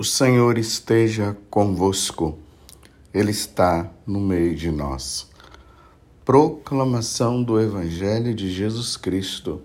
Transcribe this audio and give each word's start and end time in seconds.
O 0.00 0.04
Senhor 0.04 0.58
esteja 0.58 1.36
convosco, 1.50 2.38
Ele 3.12 3.32
está 3.32 3.92
no 4.06 4.20
meio 4.20 4.54
de 4.54 4.70
nós. 4.70 5.28
Proclamação 6.24 7.42
do 7.42 7.60
Evangelho 7.60 8.32
de 8.32 8.48
Jesus 8.48 8.96
Cristo, 8.96 9.60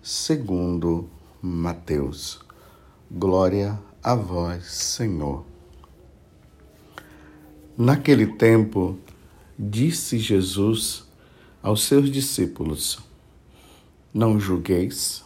segundo 0.00 1.10
Mateus. 1.42 2.38
Glória 3.10 3.76
a 4.00 4.14
vós, 4.14 4.66
Senhor. 4.66 5.44
Naquele 7.76 8.28
tempo, 8.28 8.96
disse 9.58 10.16
Jesus 10.16 11.02
aos 11.60 11.82
seus 11.82 12.08
discípulos: 12.08 13.00
Não 14.14 14.38
julgueis 14.38 15.24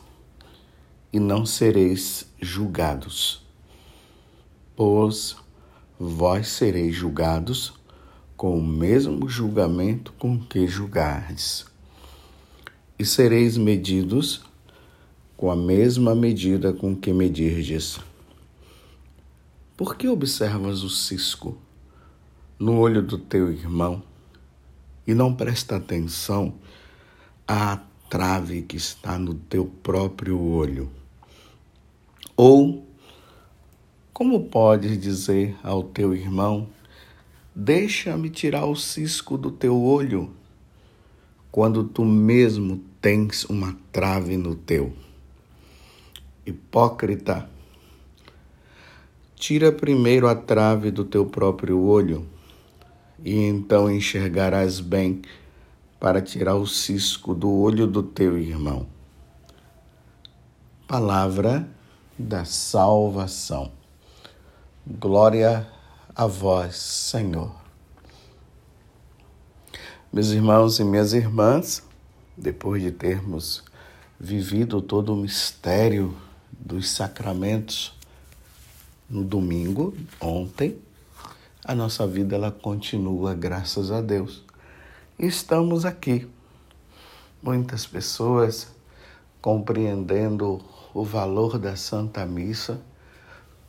e 1.12 1.20
não 1.20 1.44
sereis 1.44 2.26
julgados 2.40 3.43
pois 4.76 5.36
vós 5.98 6.48
sereis 6.48 6.94
julgados 6.94 7.74
com 8.36 8.58
o 8.58 8.62
mesmo 8.62 9.28
julgamento 9.28 10.12
com 10.18 10.38
que 10.38 10.66
julgardes, 10.66 11.64
e 12.98 13.04
sereis 13.04 13.56
medidos 13.56 14.42
com 15.36 15.50
a 15.50 15.56
mesma 15.56 16.14
medida 16.14 16.72
com 16.72 16.94
que 16.94 17.12
medirdes. 17.12 17.98
Por 19.76 19.96
que 19.96 20.08
observas 20.08 20.82
o 20.82 20.90
cisco 20.90 21.58
no 22.58 22.78
olho 22.78 23.02
do 23.02 23.18
teu 23.18 23.50
irmão 23.50 24.02
e 25.06 25.14
não 25.14 25.34
presta 25.34 25.76
atenção 25.76 26.54
à 27.46 27.80
trave 28.08 28.62
que 28.62 28.76
está 28.76 29.18
no 29.18 29.34
teu 29.34 29.66
próprio 29.66 30.40
olho? 30.40 30.90
Ou 32.36 32.86
como 34.14 34.44
podes 34.44 34.96
dizer 34.96 35.56
ao 35.60 35.82
teu 35.82 36.14
irmão: 36.14 36.68
Deixa-me 37.52 38.30
tirar 38.30 38.64
o 38.64 38.76
cisco 38.76 39.36
do 39.36 39.50
teu 39.50 39.82
olho, 39.82 40.30
quando 41.50 41.82
tu 41.82 42.04
mesmo 42.04 42.80
tens 43.00 43.44
uma 43.44 43.76
trave 43.90 44.36
no 44.36 44.54
teu? 44.54 44.92
Hipócrita, 46.46 47.50
tira 49.34 49.72
primeiro 49.72 50.28
a 50.28 50.34
trave 50.36 50.92
do 50.92 51.04
teu 51.04 51.26
próprio 51.26 51.80
olho, 51.80 52.24
e 53.24 53.34
então 53.34 53.90
enxergarás 53.90 54.78
bem 54.78 55.22
para 55.98 56.22
tirar 56.22 56.54
o 56.54 56.66
cisco 56.68 57.34
do 57.34 57.50
olho 57.50 57.86
do 57.86 58.02
teu 58.02 58.38
irmão. 58.38 58.86
Palavra 60.86 61.68
da 62.16 62.44
salvação. 62.44 63.83
Glória 64.86 65.66
a 66.14 66.26
vós, 66.26 66.76
Senhor. 66.76 67.56
Meus 70.12 70.28
irmãos 70.28 70.78
e 70.78 70.84
minhas 70.84 71.14
irmãs, 71.14 71.82
depois 72.36 72.82
de 72.82 72.92
termos 72.92 73.64
vivido 74.20 74.82
todo 74.82 75.14
o 75.14 75.16
mistério 75.16 76.14
dos 76.52 76.90
sacramentos 76.90 77.94
no 79.08 79.24
domingo, 79.24 79.96
ontem, 80.20 80.78
a 81.64 81.74
nossa 81.74 82.06
vida 82.06 82.34
ela 82.36 82.50
continua, 82.50 83.32
graças 83.34 83.90
a 83.90 84.02
Deus. 84.02 84.44
Estamos 85.18 85.86
aqui. 85.86 86.28
Muitas 87.42 87.86
pessoas 87.86 88.68
compreendendo 89.40 90.60
o 90.92 91.02
valor 91.02 91.58
da 91.58 91.74
Santa 91.74 92.26
Missa 92.26 92.82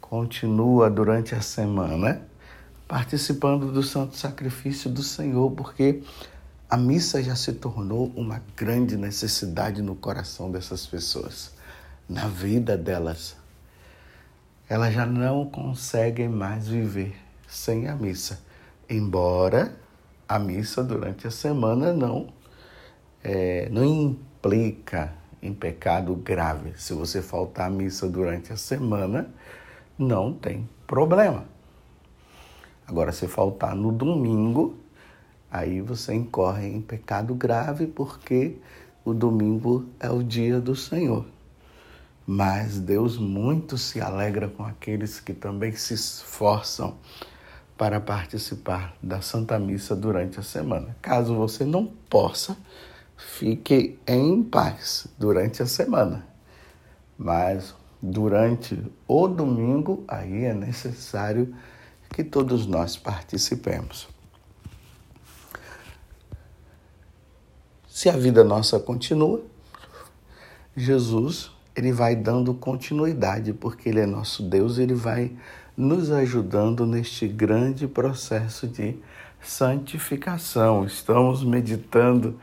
continua 0.09 0.89
durante 0.89 1.33
a 1.33 1.41
semana 1.41 2.21
participando 2.87 3.71
do 3.71 3.81
santo 3.81 4.15
sacrifício 4.15 4.89
do 4.89 5.01
Senhor, 5.01 5.51
porque 5.51 6.03
a 6.69 6.77
missa 6.77 7.21
já 7.21 7.35
se 7.35 7.53
tornou 7.53 8.11
uma 8.15 8.41
grande 8.55 8.95
necessidade 8.97 9.81
no 9.81 9.95
coração 9.95 10.51
dessas 10.51 10.85
pessoas, 10.85 11.51
na 12.07 12.27
vida 12.27 12.77
delas. 12.77 13.35
Elas 14.69 14.93
já 14.93 15.05
não 15.05 15.45
conseguem 15.45 16.29
mais 16.29 16.67
viver 16.67 17.15
sem 17.47 17.87
a 17.87 17.95
missa, 17.95 18.39
embora 18.89 19.75
a 20.27 20.37
missa 20.37 20.83
durante 20.83 21.27
a 21.27 21.31
semana 21.31 21.93
não 21.93 22.33
é, 23.23 23.67
não 23.71 23.83
implica 23.83 25.11
em 25.41 25.53
pecado 25.53 26.15
grave. 26.15 26.73
Se 26.77 26.93
você 26.93 27.21
faltar 27.21 27.67
à 27.67 27.69
missa 27.69 28.07
durante 28.07 28.53
a 28.53 28.57
semana, 28.57 29.29
não 29.97 30.33
tem 30.33 30.67
problema. 30.85 31.45
Agora, 32.87 33.11
se 33.11 33.27
faltar 33.27 33.75
no 33.75 33.91
domingo, 33.91 34.77
aí 35.49 35.81
você 35.81 36.13
incorre 36.13 36.67
em 36.67 36.81
pecado 36.81 37.33
grave, 37.33 37.87
porque 37.87 38.57
o 39.03 39.13
domingo 39.13 39.85
é 39.99 40.09
o 40.09 40.23
dia 40.23 40.59
do 40.59 40.75
Senhor. 40.75 41.25
Mas 42.27 42.79
Deus 42.79 43.17
muito 43.17 43.77
se 43.77 44.01
alegra 44.01 44.47
com 44.47 44.63
aqueles 44.63 45.19
que 45.19 45.33
também 45.33 45.71
se 45.73 45.93
esforçam 45.93 46.95
para 47.77 47.99
participar 47.99 48.95
da 49.01 49.21
Santa 49.21 49.59
Missa 49.59 49.95
durante 49.95 50.39
a 50.39 50.43
semana. 50.43 50.95
Caso 51.01 51.35
você 51.35 51.65
não 51.65 51.85
possa, 51.85 52.57
fique 53.15 53.99
em 54.07 54.43
paz 54.43 55.07
durante 55.17 55.61
a 55.61 55.65
semana. 55.65 56.25
Mas 57.17 57.75
durante 58.01 58.81
o 59.07 59.27
domingo, 59.27 60.03
aí 60.07 60.45
é 60.45 60.53
necessário 60.53 61.55
que 62.09 62.23
todos 62.23 62.65
nós 62.65 62.95
participemos. 62.97 64.07
Se 67.87 68.09
a 68.09 68.17
vida 68.17 68.43
nossa 68.43 68.79
continua, 68.79 69.41
Jesus 70.75 71.51
ele 71.75 71.91
vai 71.91 72.15
dando 72.15 72.53
continuidade, 72.53 73.53
porque 73.53 73.89
ele 73.89 73.99
é 73.99 74.05
nosso 74.05 74.43
Deus, 74.43 74.77
ele 74.77 74.93
vai 74.93 75.31
nos 75.75 76.09
ajudando 76.09 76.85
neste 76.85 77.27
grande 77.27 77.87
processo 77.87 78.65
de 78.67 78.97
santificação. 79.41 80.85
Estamos 80.85 81.43
meditando 81.43 82.39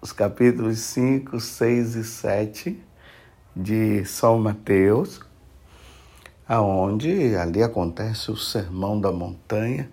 os 0.00 0.12
capítulos 0.12 0.78
5, 0.80 1.38
6 1.38 1.94
e 1.94 2.04
7 2.04 2.87
de 3.60 4.04
São 4.04 4.38
Mateus, 4.38 5.20
aonde 6.46 7.34
ali 7.34 7.60
acontece 7.60 8.30
o 8.30 8.36
sermão 8.36 9.00
da 9.00 9.10
montanha 9.10 9.90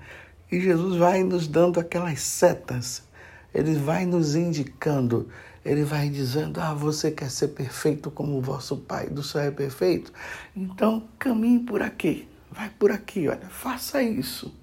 e 0.51 0.61
Jesus 0.61 0.97
vai 0.97 1.23
nos 1.23 1.47
dando 1.47 1.79
aquelas 1.79 2.21
setas, 2.21 3.03
ele 3.51 3.73
vai 3.73 4.05
nos 4.05 4.35
indicando, 4.35 5.27
ele 5.65 5.83
vai 5.83 6.09
dizendo: 6.09 6.61
Ah, 6.61 6.75
você 6.75 7.09
quer 7.09 7.31
ser 7.31 7.49
perfeito 7.49 8.11
como 8.11 8.37
o 8.37 8.41
vosso 8.41 8.77
Pai 8.77 9.09
do 9.09 9.23
céu 9.23 9.41
é 9.41 9.51
perfeito? 9.51 10.13
Então 10.55 11.07
caminhe 11.17 11.59
por 11.59 11.81
aqui, 11.81 12.29
vai 12.51 12.69
por 12.69 12.91
aqui, 12.91 13.27
olha, 13.27 13.49
faça 13.49 14.03
isso. 14.03 14.53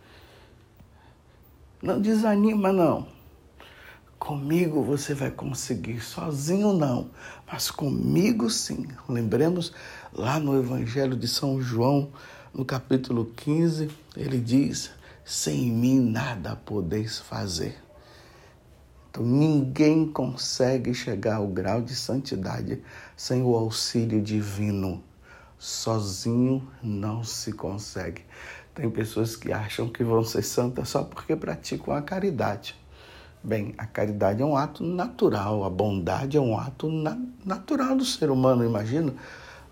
Não 1.83 2.01
desanima, 2.01 2.73
não. 2.73 3.09
Comigo 4.17 4.85
você 4.85 5.15
vai 5.15 5.33
conseguir, 5.33 6.01
sozinho 6.01 6.73
não, 6.73 7.11
mas 7.53 7.71
comigo 7.71 8.49
sim. 8.49 8.89
Lembremos 9.07 9.75
lá 10.11 10.41
no 10.41 10.59
Evangelho 10.59 11.15
de 11.15 11.29
São 11.29 11.61
João, 11.61 12.11
no 12.55 12.65
capítulo 12.65 13.27
15, 13.37 13.91
ele 14.17 14.41
diz: 14.41 14.91
Sem 15.23 15.71
mim 15.71 16.01
nada 16.01 16.57
podeis 16.57 17.19
fazer. 17.19 17.77
Então 19.11 19.23
ninguém 19.23 20.11
consegue 20.11 20.95
chegar 20.95 21.37
ao 21.37 21.47
grau 21.47 21.83
de 21.83 21.95
santidade 21.95 22.83
sem 23.15 23.43
o 23.43 23.55
auxílio 23.55 24.23
divino. 24.23 25.05
Sozinho 25.59 26.67
não 26.83 27.23
se 27.23 27.53
consegue. 27.53 28.25
Tem 28.75 28.91
pessoas 28.91 29.37
que 29.37 29.53
acham 29.53 29.91
que 29.91 30.03
vão 30.03 30.25
ser 30.25 30.43
santas 30.43 30.89
só 30.89 31.05
porque 31.05 31.37
praticam 31.37 31.95
a 31.95 32.01
caridade. 32.01 32.82
Bem, 33.45 33.75
a 33.77 33.87
caridade 33.87 34.41
é 34.41 34.45
um 34.45 34.57
ato 34.57 34.85
natural, 34.85 35.65
a 35.65 35.71
bondade 35.71 36.37
é 36.37 36.41
um 36.41 36.57
ato 36.57 36.89
na 36.89 37.19
natural 37.45 37.97
do 37.97 38.05
ser 38.05 38.31
humano. 38.31 38.65
Imagina 38.65 39.15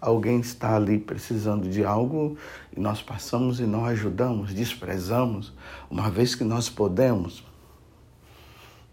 alguém 0.00 0.40
está 0.40 0.75
ali 0.75 0.99
precisando 0.99 1.69
de 1.69 1.84
algo 1.84 2.37
e 2.76 2.81
nós 2.81 3.02
passamos 3.02 3.61
e 3.61 3.64
não 3.64 3.84
ajudamos, 3.84 4.52
desprezamos, 4.52 5.52
uma 5.90 6.11
vez 6.11 6.34
que 6.34 6.43
nós 6.43 6.69
podemos. 6.69 7.44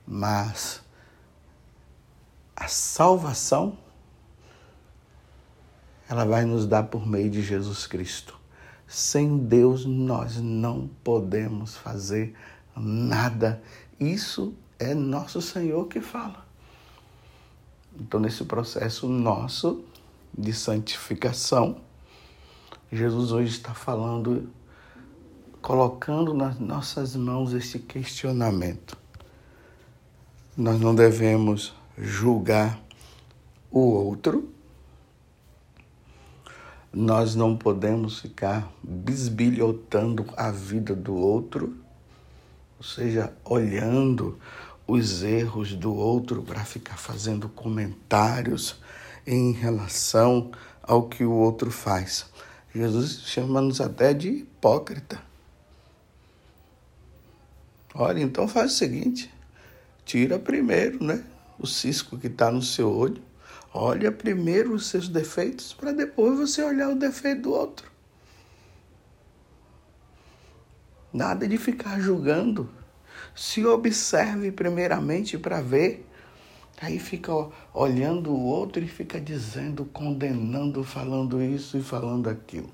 Mas 0.06 0.82
a 2.56 2.68
salvação 2.68 3.78
ela 6.10 6.24
vai 6.24 6.46
nos 6.46 6.66
dar 6.66 6.84
por 6.84 7.06
meio 7.06 7.30
de 7.30 7.42
Jesus 7.42 7.88
Cristo. 7.88 8.38
Sem 8.86 9.38
Deus 9.38 9.86
nós 9.86 10.38
não 10.40 10.90
podemos 11.04 11.76
fazer 11.76 12.34
nada. 12.76 13.62
Isso 14.00 14.54
é 14.80 14.94
nosso 14.94 15.42
Senhor 15.42 15.88
que 15.88 16.02
fala. 16.02 16.46
Então, 18.00 18.20
nesse 18.20 18.44
processo 18.44 19.08
nosso 19.08 19.84
de 20.38 20.54
santificação, 20.54 21.82
Jesus 22.92 23.32
hoje 23.32 23.50
está 23.50 23.74
falando, 23.74 24.50
colocando 25.62 26.34
nas 26.34 26.60
nossas 26.60 27.16
mãos 27.16 27.54
este 27.54 27.80
questionamento. 27.80 28.96
Nós 30.56 30.80
não 30.80 30.94
devemos 30.94 31.74
julgar 31.98 32.80
o 33.72 33.80
outro, 33.80 34.50
nós 36.94 37.36
não 37.36 37.58
podemos 37.58 38.22
ficar 38.22 38.72
bisbilhotando 38.82 40.26
a 40.38 40.50
vida 40.52 40.96
do 40.96 41.16
outro, 41.16 41.76
ou 42.78 42.84
seja, 42.84 43.34
olhando 43.44 44.40
os 44.88 45.22
erros 45.22 45.74
do 45.74 45.94
outro 45.94 46.42
para 46.42 46.64
ficar 46.64 46.98
fazendo 46.98 47.50
comentários 47.50 48.80
em 49.26 49.52
relação 49.52 50.52
ao 50.82 51.10
que 51.10 51.26
o 51.26 51.34
outro 51.34 51.70
faz. 51.70 52.26
Jesus 52.74 53.24
chama-nos 53.26 53.82
até 53.82 54.14
de 54.14 54.30
hipócrita. 54.30 55.22
Olha, 57.94 58.22
então 58.22 58.48
faz 58.48 58.74
o 58.74 58.76
seguinte: 58.76 59.34
tira 60.06 60.40
primeiro, 60.40 61.04
né, 61.04 61.24
o 61.60 61.68
cisco 61.68 62.18
que 62.18 62.28
está 62.28 62.50
no 62.50 62.62
seu 62.62 62.90
olho. 62.90 63.22
Olha 63.74 64.12
primeiro 64.12 64.74
os 64.74 64.88
seus 64.88 65.10
defeitos 65.10 65.74
para 65.74 65.92
depois 65.92 66.38
você 66.38 66.64
olhar 66.64 66.90
o 66.90 66.96
defeito 66.96 67.44
do 67.44 67.52
outro. 67.52 67.92
Nada 71.12 71.48
de 71.48 71.58
ficar 71.58 72.00
julgando. 72.00 72.70
Se 73.38 73.64
observe 73.66 74.52
primeiramente 74.52 75.38
para 75.38 75.62
ver 75.62 76.08
Aí 76.80 77.00
fica 77.00 77.32
olhando 77.74 78.32
o 78.32 78.46
outro 78.46 78.84
e 78.84 78.88
fica 78.88 79.20
dizendo, 79.20 79.84
condenando, 79.86 80.84
falando 80.84 81.42
isso 81.42 81.76
e 81.76 81.82
falando 81.82 82.30
aquilo. 82.30 82.70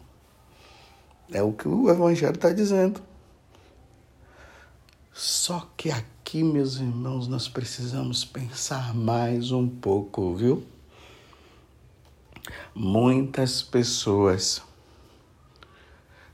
É 1.31 1.41
o 1.41 1.53
que 1.53 1.69
o 1.69 1.89
Evangelho 1.89 2.35
está 2.35 2.51
dizendo. 2.51 3.01
Só 5.13 5.69
que 5.77 5.89
aqui, 5.89 6.43
meus 6.43 6.75
irmãos, 6.75 7.29
nós 7.29 7.47
precisamos 7.47 8.25
pensar 8.25 8.93
mais 8.93 9.51
um 9.51 9.69
pouco, 9.69 10.35
viu? 10.35 10.65
Muitas 12.75 13.61
pessoas 13.61 14.61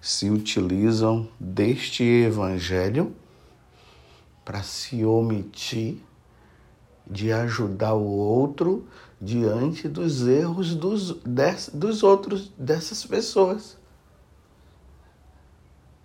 se 0.02 0.28
utilizam 0.28 1.30
deste 1.40 2.04
Evangelho 2.04 3.16
para 4.50 4.64
se 4.64 5.06
omitir 5.06 6.02
de 7.06 7.32
ajudar 7.32 7.94
o 7.94 8.04
outro 8.04 8.88
diante 9.22 9.88
dos 9.88 10.28
erros 10.28 10.74
dos, 10.74 11.22
des, 11.24 11.70
dos 11.72 12.02
outros, 12.02 12.52
dessas 12.58 13.06
pessoas. 13.06 13.78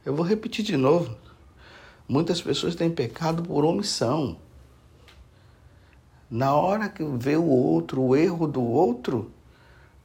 Eu 0.05 0.15
vou 0.15 0.27
repetir 0.27 0.63
de 0.63 0.77
novo. 0.77 1.17
Muitas 2.07 2.43
pessoas 2.43 2.75
têm 2.75 2.91
pecado 2.91 3.43
por 3.43 3.65
omissão. 3.65 4.37
Na 6.31 6.55
hora 6.55 6.91
que 6.91 7.03
vê 7.03 7.39
o 7.39 7.47
outro, 7.47 8.03
o 8.03 8.15
erro 8.15 8.47
do 8.47 8.63
outro, 8.63 9.31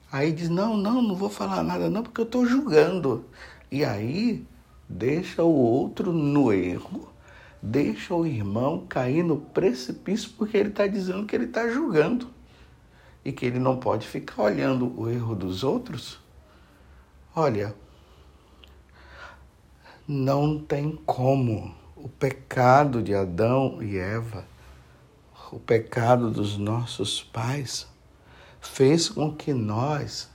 aí 0.09 0.31
diz: 0.31 0.47
Não, 0.47 0.77
não, 0.77 1.01
não 1.01 1.13
vou 1.13 1.29
falar 1.29 1.61
nada, 1.61 1.89
não, 1.89 2.03
porque 2.03 2.21
eu 2.21 2.25
estou 2.25 2.45
julgando. 2.45 3.25
E 3.69 3.83
aí 3.83 4.47
deixa 4.87 5.43
o 5.43 5.53
outro 5.53 6.13
no 6.13 6.53
erro 6.53 7.18
deixa 7.61 8.13
o 8.13 8.25
irmão 8.25 8.85
cair 8.87 9.23
no 9.23 9.37
precipício 9.37 10.31
porque 10.37 10.57
ele 10.57 10.69
está 10.69 10.87
dizendo 10.87 11.25
que 11.25 11.35
ele 11.35 11.45
está 11.45 11.69
julgando 11.69 12.29
e 13.23 13.31
que 13.31 13.45
ele 13.45 13.59
não 13.59 13.77
pode 13.77 14.07
ficar 14.07 14.43
olhando 14.43 14.93
o 14.99 15.09
erro 15.09 15.35
dos 15.35 15.63
outros. 15.63 16.19
Olha, 17.35 17.75
não 20.07 20.57
tem 20.57 20.95
como 21.05 21.75
o 21.95 22.07
pecado 22.07 23.03
de 23.03 23.13
Adão 23.13 23.83
e 23.83 23.97
Eva, 23.97 24.45
o 25.51 25.59
pecado 25.59 26.31
dos 26.31 26.57
nossos 26.57 27.21
pais, 27.21 27.87
fez 28.61 29.09
com 29.09 29.33
que 29.33 29.53
nós 29.53 30.29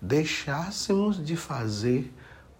deixássemos 0.00 1.24
de 1.24 1.36
fazer 1.36 2.12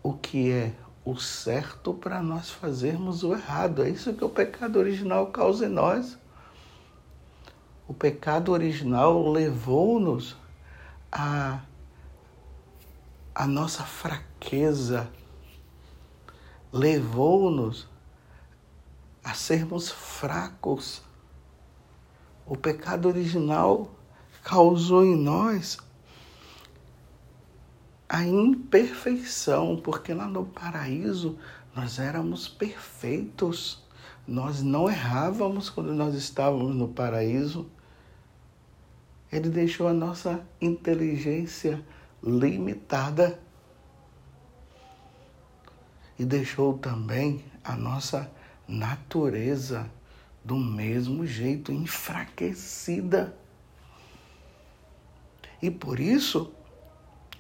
o 0.03 0.13
que 0.13 0.51
é 0.51 0.73
o 1.07 1.17
certo 1.17 1.95
para 1.95 2.21
nós 2.21 2.51
fazermos 2.51 3.23
o 3.23 3.33
errado. 3.33 3.85
É 3.85 3.89
isso 3.89 4.13
que 4.13 4.25
o 4.25 4.29
pecado 4.29 4.77
original 4.77 5.29
causa 5.29 5.67
em 5.67 5.69
nós. 5.69 6.19
O 7.87 7.95
pecado 7.95 8.51
original 8.51 9.31
levou-nos 9.31 10.37
a, 11.13 11.61
a 13.33 13.47
nossa 13.47 13.85
fraqueza, 13.85 15.09
levou-nos 16.73 17.89
a 19.23 19.33
sermos 19.33 19.89
fracos. 19.89 21.03
O 22.45 22.57
pecado 22.57 23.07
original 23.07 23.93
causou 24.43 25.05
em 25.05 25.17
nós 25.17 25.79
a 28.09 28.25
imperfeição, 28.25 29.77
porque 29.77 30.15
lá 30.15 30.27
no 30.27 30.45
paraíso 30.47 31.39
nós 31.75 31.99
éramos 31.99 32.49
perfeitos. 32.49 33.85
Nós 34.27 34.63
não 34.63 34.89
errávamos 34.89 35.69
quando 35.71 35.93
nós 35.95 36.15
estávamos 36.15 36.75
no 36.75 36.89
paraíso. 36.89 37.67
Ele 39.31 39.49
deixou 39.49 39.89
a 39.89 39.93
nossa 39.93 40.45
inteligência 40.61 41.85
limitada 42.23 43.41
e 46.19 46.25
deixou 46.25 46.79
também 46.79 47.45
a 47.63 47.77
nossa 47.77 48.31
natureza 48.67 49.91
do 50.45 50.57
mesmo 50.57 51.27
jeito 51.27 51.73
enfraquecida. 51.73 53.37
E 55.61 55.71
por 55.71 55.99
isso 55.99 56.53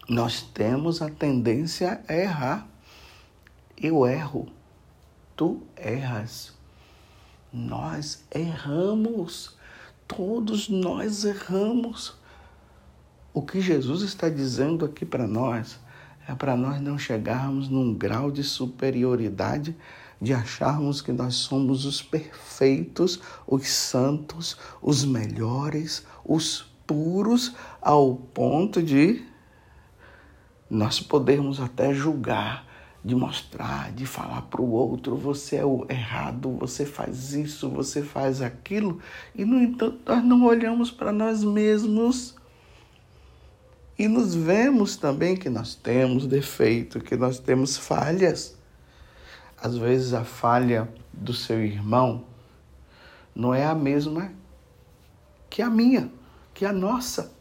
nós 0.08 0.42
temos 0.42 1.02
a 1.02 1.10
tendência 1.10 2.00
a 2.08 2.14
errar. 2.14 2.68
Eu 3.76 4.06
erro, 4.06 4.48
tu 5.34 5.62
erras. 5.76 6.52
Nós 7.52 8.24
erramos, 8.34 9.56
todos 10.06 10.68
nós 10.68 11.24
erramos. 11.24 12.14
O 13.34 13.42
que 13.42 13.60
Jesus 13.60 14.02
está 14.02 14.28
dizendo 14.28 14.84
aqui 14.84 15.04
para 15.04 15.26
nós 15.26 15.78
é 16.28 16.34
para 16.34 16.56
nós 16.56 16.80
não 16.80 16.98
chegarmos 16.98 17.68
num 17.68 17.94
grau 17.94 18.30
de 18.30 18.42
superioridade 18.42 19.76
de 20.20 20.32
acharmos 20.32 21.02
que 21.02 21.12
nós 21.12 21.34
somos 21.34 21.84
os 21.84 22.00
perfeitos, 22.00 23.20
os 23.46 23.68
santos, 23.68 24.56
os 24.80 25.04
melhores, 25.04 26.06
os 26.25 26.62
puros, 26.86 27.54
ao 27.80 28.14
ponto 28.14 28.82
de 28.82 29.25
nós 30.68 31.00
podemos 31.00 31.61
até 31.61 31.94
julgar, 31.94 32.66
de 33.04 33.14
mostrar, 33.14 33.92
de 33.92 34.04
falar 34.04 34.42
para 34.42 34.61
o 34.61 34.70
outro: 34.70 35.16
você 35.16 35.56
é 35.56 35.64
o 35.64 35.87
errado, 35.88 36.56
você 36.58 36.85
faz 36.85 37.32
isso, 37.35 37.68
você 37.68 38.02
faz 38.02 38.42
aquilo, 38.42 39.00
e 39.35 39.44
no 39.44 39.62
entanto 39.62 40.00
nós 40.06 40.25
não 40.25 40.44
olhamos 40.44 40.90
para 40.90 41.12
nós 41.12 41.44
mesmos 41.44 42.35
e 43.99 44.08
nos 44.08 44.35
vemos 44.35 44.96
também 44.96 45.37
que 45.37 45.49
nós 45.49 45.75
temos 45.75 46.26
defeito, 46.26 47.00
que 47.00 47.16
nós 47.16 47.38
temos 47.38 47.78
falhas. 47.78 48.56
Às 49.56 49.78
vezes 49.78 50.12
a 50.12 50.23
falha 50.23 50.92
do 51.12 51.32
seu 51.32 51.64
irmão 51.64 52.25
não 53.35 53.54
é 53.54 53.64
a 53.64 53.75
mesma 53.75 54.32
que 55.49 55.62
a 55.62 55.70
minha, 55.70 56.12
que 56.52 56.66
a 56.66 56.73
nossa. 56.73 57.32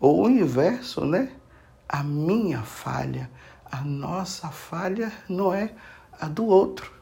Ou 0.00 0.24
o 0.24 0.30
inverso, 0.30 1.04
né? 1.04 1.30
A 1.92 2.04
minha 2.04 2.62
falha, 2.62 3.28
a 3.64 3.80
nossa 3.80 4.48
falha 4.48 5.12
não 5.28 5.52
é 5.52 5.74
a 6.20 6.28
do 6.28 6.46
outro. 6.46 6.92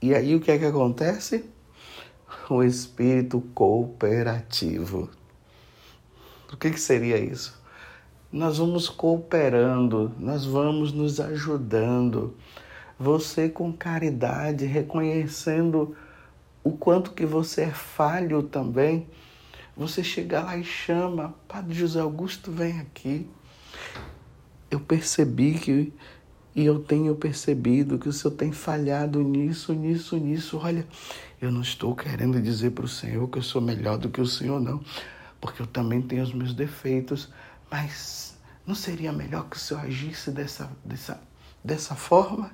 E 0.00 0.14
aí 0.14 0.34
o 0.34 0.40
que 0.40 0.50
é 0.50 0.58
que 0.58 0.64
acontece? 0.64 1.44
O 2.48 2.62
espírito 2.62 3.42
cooperativo. 3.54 5.10
O 6.50 6.56
que, 6.56 6.70
que 6.70 6.80
seria 6.80 7.18
isso? 7.18 7.62
Nós 8.32 8.56
vamos 8.56 8.88
cooperando, 8.88 10.10
nós 10.18 10.46
vamos 10.46 10.90
nos 10.90 11.20
ajudando. 11.20 12.34
Você 12.98 13.50
com 13.50 13.74
caridade, 13.74 14.64
reconhecendo 14.64 15.94
o 16.62 16.72
quanto 16.72 17.12
que 17.12 17.26
você 17.26 17.62
é 17.62 17.70
falho 17.70 18.42
também, 18.42 19.06
você 19.76 20.02
chega 20.02 20.40
lá 20.42 20.56
e 20.56 20.64
chama, 20.64 21.34
Padre 21.46 21.74
José 21.74 22.00
Augusto, 22.00 22.50
vem 22.50 22.80
aqui 22.80 23.28
eu 24.74 24.80
percebi 24.80 25.54
que 25.54 25.92
e 26.54 26.64
eu 26.64 26.78
tenho 26.78 27.16
percebido 27.16 27.98
que 27.98 28.08
o 28.08 28.12
Senhor 28.12 28.34
tem 28.36 28.52
falhado 28.52 29.20
nisso, 29.22 29.72
nisso, 29.72 30.16
nisso. 30.16 30.60
Olha, 30.62 30.86
eu 31.42 31.50
não 31.50 31.62
estou 31.62 31.96
querendo 31.96 32.40
dizer 32.40 32.70
para 32.70 32.84
o 32.84 32.88
Senhor 32.88 33.28
que 33.28 33.38
eu 33.38 33.42
sou 33.42 33.60
melhor 33.60 33.98
do 33.98 34.08
que 34.08 34.20
o 34.20 34.26
Senhor, 34.26 34.60
não, 34.60 34.80
porque 35.40 35.60
eu 35.60 35.66
também 35.66 36.00
tenho 36.00 36.22
os 36.22 36.32
meus 36.32 36.54
defeitos, 36.54 37.28
mas 37.68 38.36
Não 38.66 38.74
seria 38.74 39.12
melhor 39.12 39.48
que 39.48 39.56
o 39.56 39.60
Senhor 39.60 39.80
agisse 39.82 40.30
dessa, 40.30 40.70
dessa, 40.84 41.20
dessa 41.62 41.94
forma? 41.94 42.50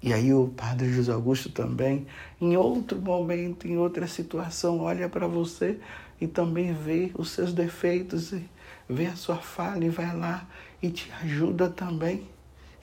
E 0.00 0.12
aí 0.12 0.32
o 0.32 0.48
padre 0.48 0.92
José 0.92 1.12
Augusto 1.12 1.50
também, 1.50 2.06
em 2.40 2.56
outro 2.56 3.00
momento, 3.00 3.66
em 3.66 3.78
outra 3.78 4.06
situação, 4.06 4.80
olha 4.80 5.08
para 5.08 5.26
você 5.26 5.80
e 6.20 6.26
também 6.26 6.72
vê 6.72 7.10
os 7.14 7.30
seus 7.30 7.52
defeitos, 7.52 8.32
e 8.32 8.48
vê 8.88 9.06
a 9.06 9.16
sua 9.16 9.36
falha 9.36 9.86
e 9.86 9.90
vai 9.90 10.16
lá 10.16 10.48
e 10.82 10.90
te 10.90 11.10
ajuda 11.22 11.68
também. 11.68 12.28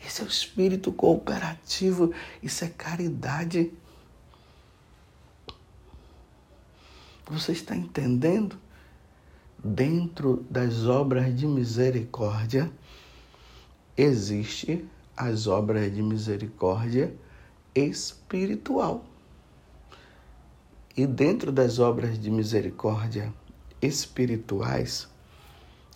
Esse 0.03 0.21
é 0.21 0.25
o 0.25 0.27
espírito 0.27 0.91
cooperativo, 0.91 2.13
isso 2.41 2.65
é 2.65 2.69
caridade. 2.69 3.71
Você 7.29 7.51
está 7.51 7.75
entendendo? 7.75 8.57
Dentro 9.63 10.45
das 10.49 10.85
obras 10.87 11.37
de 11.37 11.45
misericórdia, 11.45 12.71
existe 13.95 14.83
as 15.15 15.45
obras 15.45 15.93
de 15.93 16.01
misericórdia 16.01 17.15
espiritual. 17.75 19.05
E 21.01 21.07
dentro 21.07 21.51
das 21.51 21.79
obras 21.79 22.21
de 22.21 22.29
misericórdia 22.29 23.33
espirituais, 23.81 25.09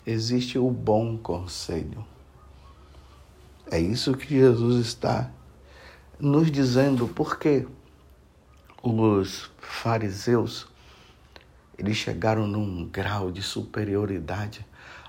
existe 0.04 0.58
o 0.58 0.72
bom 0.72 1.16
conselho. 1.16 2.04
É 3.70 3.80
isso 3.80 4.18
que 4.18 4.28
Jesus 4.28 4.84
está 4.84 5.30
nos 6.20 6.50
dizendo, 6.50 7.08
porque 7.08 7.68
os 8.82 9.52
fariseus 9.60 10.66
eles 11.78 11.98
chegaram 11.98 12.48
num 12.48 12.90
grau 12.90 13.32
de 13.32 13.44
superioridade 13.44 14.66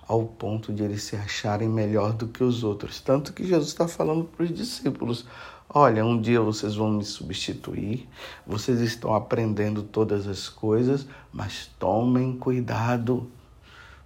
ao 0.06 0.26
ponto 0.26 0.74
de 0.74 0.82
eles 0.82 1.04
se 1.04 1.16
acharem 1.16 1.70
melhor 1.70 2.12
do 2.12 2.28
que 2.28 2.44
os 2.44 2.62
outros. 2.62 3.00
Tanto 3.00 3.32
que 3.32 3.46
Jesus 3.46 3.70
está 3.70 3.88
falando 3.88 4.24
para 4.24 4.44
os 4.44 4.52
discípulos: 4.52 5.24
Olha, 5.68 6.04
um 6.04 6.20
dia 6.20 6.40
vocês 6.40 6.76
vão 6.76 6.90
me 6.92 7.04
substituir, 7.04 8.08
vocês 8.46 8.80
estão 8.80 9.14
aprendendo 9.14 9.82
todas 9.82 10.28
as 10.28 10.48
coisas, 10.48 11.06
mas 11.32 11.70
tomem 11.78 12.36
cuidado 12.36 13.28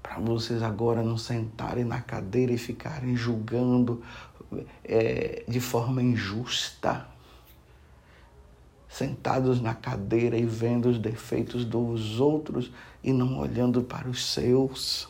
para 0.02 0.19
vocês 0.19 0.62
agora 0.62 1.02
não 1.02 1.19
sentarem 1.19 1.85
na 1.85 2.00
cadeira 2.00 2.52
e 2.52 2.59
ficarem 2.59 3.14
julgando 3.14 4.02
é, 4.83 5.45
de 5.47 5.61
forma 5.61 6.02
injusta 6.02 7.07
sentados 8.88 9.61
na 9.61 9.73
cadeira 9.73 10.37
e 10.37 10.45
vendo 10.45 10.88
os 10.88 10.99
defeitos 10.99 11.64
dos 11.64 12.19
outros 12.19 12.73
e 13.05 13.12
não 13.12 13.38
olhando 13.38 13.83
para 13.83 14.09
os 14.09 14.33
seus. 14.33 15.09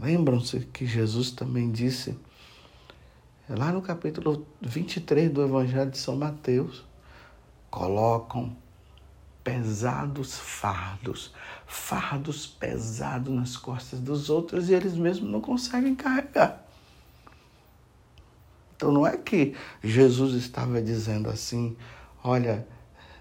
Lembram-se 0.00 0.60
que 0.60 0.86
Jesus 0.86 1.30
também 1.30 1.70
disse, 1.70 2.16
lá 3.48 3.70
no 3.70 3.80
capítulo 3.80 4.46
23 4.60 5.30
do 5.30 5.44
Evangelho 5.44 5.90
de 5.90 5.98
São 5.98 6.16
Mateus, 6.16 6.84
colocam 7.70 8.56
pesados 9.44 10.36
fardos, 10.36 11.32
fardos 11.66 12.46
pesados 12.46 13.32
nas 13.32 13.56
costas 13.56 14.00
dos 14.00 14.28
outros 14.28 14.68
e 14.68 14.74
eles 14.74 14.94
mesmos 14.94 15.30
não 15.30 15.40
conseguem 15.40 15.94
carregar. 15.94 16.64
Então 18.76 18.90
não 18.90 19.06
é 19.06 19.16
que 19.16 19.54
Jesus 19.82 20.34
estava 20.34 20.82
dizendo 20.82 21.30
assim: 21.30 21.76
olha, 22.24 22.66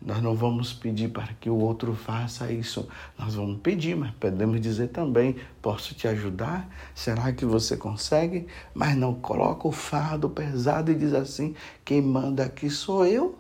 nós 0.06 0.22
não 0.22 0.36
vamos 0.36 0.72
pedir 0.72 1.10
para 1.10 1.34
que 1.34 1.50
o 1.50 1.58
outro 1.58 1.96
faça 1.96 2.52
isso. 2.52 2.88
Nós 3.18 3.34
vamos 3.34 3.60
pedir, 3.62 3.96
mas 3.98 4.12
podemos 4.12 4.62
dizer 4.62 4.90
também: 4.90 5.36
posso 5.64 5.96
te 5.96 6.08
ajudar? 6.08 6.70
Será 6.94 7.34
que 7.34 7.44
você 7.44 7.76
consegue? 7.76 8.46
Mas 8.72 8.96
não 8.96 9.16
coloca 9.16 9.68
o 9.68 9.72
fardo 9.72 10.30
pesado 10.30 10.92
e 10.92 10.96
diz 10.96 11.12
assim: 11.12 11.56
quem 11.84 12.04
manda 12.04 12.46
aqui 12.46 12.70
sou 12.70 13.04
eu. 13.04 13.36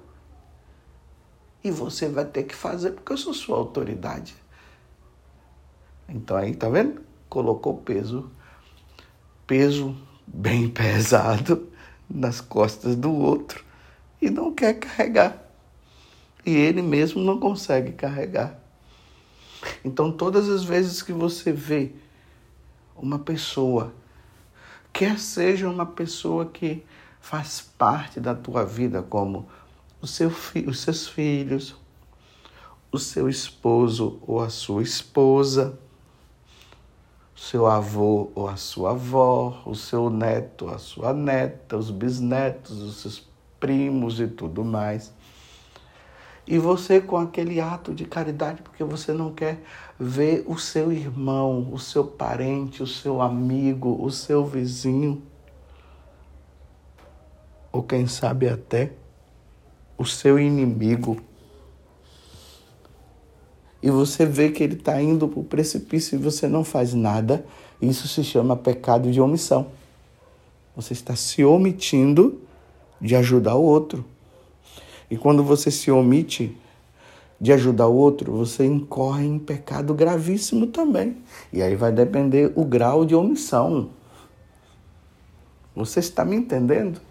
E 1.63 1.69
você 1.69 2.09
vai 2.09 2.25
ter 2.25 2.43
que 2.43 2.55
fazer 2.55 2.91
porque 2.91 3.13
eu 3.13 3.17
sou 3.17 3.33
sua 3.33 3.57
autoridade. 3.57 4.35
Então 6.09 6.35
aí, 6.35 6.55
tá 6.55 6.67
vendo? 6.67 7.01
Colocou 7.29 7.77
peso, 7.77 8.31
peso 9.45 9.95
bem 10.25 10.67
pesado 10.69 11.69
nas 12.09 12.41
costas 12.41 12.95
do 12.95 13.13
outro 13.13 13.63
e 14.19 14.31
não 14.31 14.51
quer 14.51 14.73
carregar. 14.79 15.44
E 16.45 16.55
ele 16.55 16.81
mesmo 16.81 17.21
não 17.21 17.39
consegue 17.39 17.91
carregar. 17.93 18.59
Então, 19.83 20.11
todas 20.11 20.47
as 20.47 20.63
vezes 20.63 21.01
que 21.01 21.11
você 21.11 21.51
vê 21.51 21.91
uma 22.95 23.19
pessoa, 23.19 23.93
quer 24.93 25.19
seja 25.19 25.69
uma 25.69 25.85
pessoa 25.85 26.45
que 26.45 26.83
faz 27.19 27.61
parte 27.61 28.19
da 28.19 28.35
tua 28.35 28.63
vida, 28.63 29.01
como 29.01 29.47
o 30.01 30.05
seu 30.05 30.31
os 30.67 30.79
seus 30.79 31.07
filhos, 31.07 31.75
o 32.91 32.99
seu 32.99 33.27
esposo 33.27 34.19
ou 34.27 34.39
a 34.39 34.49
sua 34.49 34.83
esposa, 34.83 35.79
seu 37.35 37.65
avô 37.65 38.31
ou 38.35 38.47
a 38.47 38.55
sua 38.55 38.91
avó, 38.91 39.63
o 39.65 39.75
seu 39.75 40.09
neto, 40.09 40.69
a 40.69 40.77
sua 40.77 41.13
neta, 41.13 41.75
os 41.75 41.89
bisnetos, 41.89 42.79
os 42.79 42.97
seus 42.97 43.27
primos 43.59 44.19
e 44.19 44.27
tudo 44.27 44.63
mais. 44.63 45.11
E 46.47 46.59
você 46.59 47.01
com 47.01 47.17
aquele 47.17 47.59
ato 47.59 47.93
de 47.93 48.05
caridade, 48.05 48.61
porque 48.61 48.83
você 48.83 49.11
não 49.11 49.33
quer 49.33 49.59
ver 49.99 50.43
o 50.47 50.57
seu 50.57 50.91
irmão, 50.91 51.69
o 51.71 51.79
seu 51.79 52.03
parente, 52.03 52.83
o 52.83 52.87
seu 52.87 53.21
amigo, 53.21 53.97
o 53.99 54.11
seu 54.11 54.45
vizinho, 54.45 55.23
ou 57.71 57.81
quem 57.81 58.07
sabe 58.07 58.47
até 58.47 58.93
o 59.97 60.05
seu 60.05 60.39
inimigo 60.39 61.21
e 63.85 63.91
você 63.91 64.25
vê 64.25 64.49
que 64.49 64.63
ele 64.63 64.73
está 64.73 64.99
indo 64.99 65.27
para 65.27 65.39
o 65.39 65.43
precipício 65.43 66.15
e 66.15 66.17
você 66.19 66.47
não 66.47 66.63
faz 66.63 66.95
nada, 66.95 67.45
isso 67.79 68.07
se 68.07 68.23
chama 68.23 68.55
pecado 68.57 69.11
de 69.11 69.21
omissão. 69.21 69.67
Você 70.75 70.93
está 70.93 71.15
se 71.15 71.45
omitindo 71.45 72.41
de 72.99 73.15
ajudar 73.15 73.53
o 73.53 73.61
outro. 73.61 74.03
E 75.09 75.17
quando 75.17 75.43
você 75.43 75.69
se 75.69 75.91
omite 75.91 76.57
de 77.39 77.51
ajudar 77.51 77.87
o 77.87 77.95
outro, 77.95 78.31
você 78.31 78.65
incorre 78.65 79.25
em 79.25 79.37
pecado 79.37 79.93
gravíssimo 79.93 80.67
também. 80.67 81.17
E 81.51 81.61
aí 81.61 81.75
vai 81.75 81.91
depender 81.91 82.51
o 82.55 82.63
grau 82.63 83.05
de 83.05 83.13
omissão. 83.13 83.89
Você 85.75 85.99
está 85.99 86.23
me 86.23 86.35
entendendo? 86.35 87.01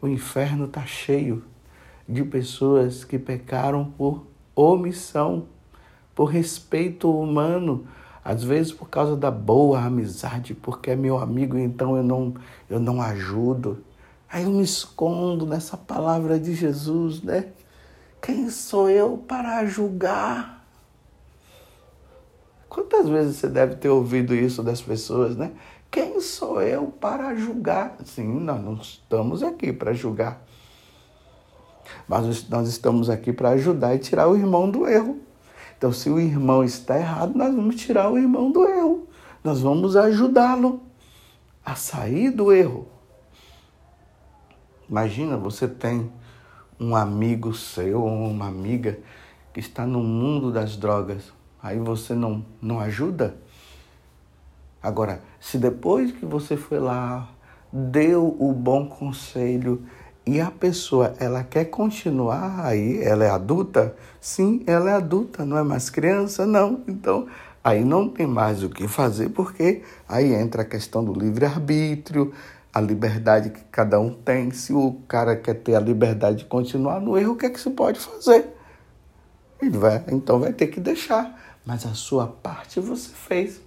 O 0.00 0.06
inferno 0.06 0.66
está 0.66 0.86
cheio 0.86 1.42
de 2.08 2.22
pessoas 2.24 3.04
que 3.04 3.18
pecaram 3.18 3.84
por 3.84 4.24
omissão, 4.54 5.46
por 6.14 6.26
respeito 6.26 7.10
humano, 7.12 7.84
às 8.24 8.44
vezes 8.44 8.72
por 8.72 8.88
causa 8.88 9.16
da 9.16 9.30
boa 9.30 9.82
amizade, 9.82 10.54
porque 10.54 10.90
é 10.90 10.96
meu 10.96 11.18
amigo, 11.18 11.58
então 11.58 11.96
eu 11.96 12.02
não, 12.02 12.34
eu 12.70 12.78
não 12.78 13.02
ajudo. 13.02 13.82
Aí 14.30 14.44
eu 14.44 14.50
me 14.50 14.62
escondo 14.62 15.46
nessa 15.46 15.76
palavra 15.76 16.38
de 16.38 16.54
Jesus, 16.54 17.22
né? 17.22 17.48
Quem 18.20 18.50
sou 18.50 18.90
eu 18.90 19.16
para 19.16 19.64
julgar? 19.64 20.66
Quantas 22.68 23.08
vezes 23.08 23.36
você 23.36 23.48
deve 23.48 23.76
ter 23.76 23.88
ouvido 23.88 24.34
isso 24.34 24.62
das 24.62 24.82
pessoas, 24.82 25.36
né? 25.36 25.52
Quem 25.90 26.20
sou 26.20 26.60
eu 26.60 26.88
para 27.00 27.34
julgar? 27.34 27.96
Sim, 28.04 28.40
nós 28.40 28.62
não 28.62 28.74
estamos 28.74 29.42
aqui 29.42 29.72
para 29.72 29.94
julgar. 29.94 30.44
Mas 32.06 32.48
nós 32.48 32.68
estamos 32.68 33.08
aqui 33.08 33.32
para 33.32 33.50
ajudar 33.50 33.94
e 33.94 33.98
tirar 33.98 34.28
o 34.28 34.36
irmão 34.36 34.70
do 34.70 34.86
erro. 34.86 35.18
Então, 35.78 35.92
se 35.92 36.10
o 36.10 36.20
irmão 36.20 36.62
está 36.62 36.98
errado, 36.98 37.34
nós 37.34 37.54
vamos 37.54 37.76
tirar 37.76 38.10
o 38.10 38.18
irmão 38.18 38.50
do 38.50 38.66
erro. 38.66 39.06
Nós 39.42 39.60
vamos 39.60 39.96
ajudá-lo 39.96 40.82
a 41.64 41.74
sair 41.74 42.30
do 42.30 42.52
erro. 42.52 42.88
Imagina, 44.88 45.36
você 45.36 45.68
tem 45.68 46.10
um 46.80 46.94
amigo 46.94 47.52
seu 47.54 48.02
ou 48.02 48.28
uma 48.28 48.46
amiga 48.46 48.98
que 49.52 49.60
está 49.60 49.86
no 49.86 50.02
mundo 50.02 50.52
das 50.52 50.76
drogas. 50.76 51.32
Aí 51.62 51.78
você 51.78 52.14
não, 52.14 52.44
não 52.62 52.80
ajuda? 52.80 53.36
Agora, 54.82 55.20
se 55.40 55.58
depois 55.58 56.12
que 56.12 56.24
você 56.24 56.56
foi 56.56 56.78
lá, 56.78 57.28
deu 57.72 58.36
o 58.38 58.52
bom 58.52 58.86
conselho, 58.86 59.84
e 60.28 60.42
a 60.42 60.50
pessoa, 60.50 61.14
ela 61.18 61.42
quer 61.42 61.64
continuar 61.64 62.66
aí, 62.66 63.02
ela 63.02 63.24
é 63.24 63.30
adulta? 63.30 63.96
Sim, 64.20 64.62
ela 64.66 64.90
é 64.90 64.92
adulta, 64.92 65.42
não 65.42 65.56
é 65.56 65.62
mais 65.62 65.88
criança? 65.88 66.44
Não. 66.46 66.82
Então, 66.86 67.26
aí 67.64 67.82
não 67.82 68.10
tem 68.10 68.26
mais 68.26 68.62
o 68.62 68.68
que 68.68 68.86
fazer, 68.86 69.30
porque 69.30 69.80
aí 70.06 70.34
entra 70.34 70.60
a 70.60 70.64
questão 70.66 71.02
do 71.02 71.18
livre-arbítrio, 71.18 72.34
a 72.72 72.80
liberdade 72.80 73.50
que 73.50 73.62
cada 73.64 73.98
um 73.98 74.12
tem. 74.12 74.50
Se 74.50 74.72
o 74.72 75.00
cara 75.08 75.36
quer 75.36 75.54
ter 75.54 75.74
a 75.74 75.80
liberdade 75.80 76.38
de 76.38 76.44
continuar 76.44 77.00
no 77.00 77.16
erro, 77.16 77.32
o 77.32 77.36
que 77.36 77.46
é 77.46 77.50
que 77.50 77.60
se 77.60 77.70
pode 77.70 77.98
fazer? 77.98 78.54
Ele 79.60 79.76
vai, 79.76 80.04
então 80.08 80.38
vai 80.38 80.52
ter 80.52 80.68
que 80.68 80.80
deixar. 80.80 81.36
mas 81.66 81.84
a 81.84 81.92
sua 81.92 82.26
parte 82.26 82.80
você 82.80 83.10
fez. 83.10 83.60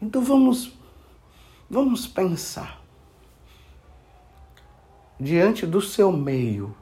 Então 0.00 0.22
vamos 0.22 0.72
vamos 1.70 2.06
pensar 2.06 2.84
diante 5.18 5.66
do 5.66 5.80
seu 5.80 6.12
meio, 6.12 6.76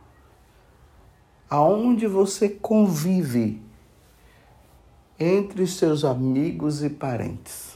aonde 1.49 2.07
você 2.07 2.49
convive 2.49 3.63
entre 5.19 5.67
seus 5.67 6.05
amigos 6.05 6.83
e 6.83 6.91
parentes. 6.91 7.72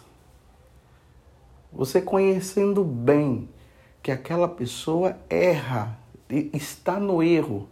Você 1.76 2.00
conhecendo 2.00 2.83
bem 2.83 3.50
que 4.02 4.11
aquela 4.11 4.49
pessoa 4.49 5.14
erra, 5.28 5.99
está 6.54 6.99
no 6.99 7.23
erro, 7.23 7.68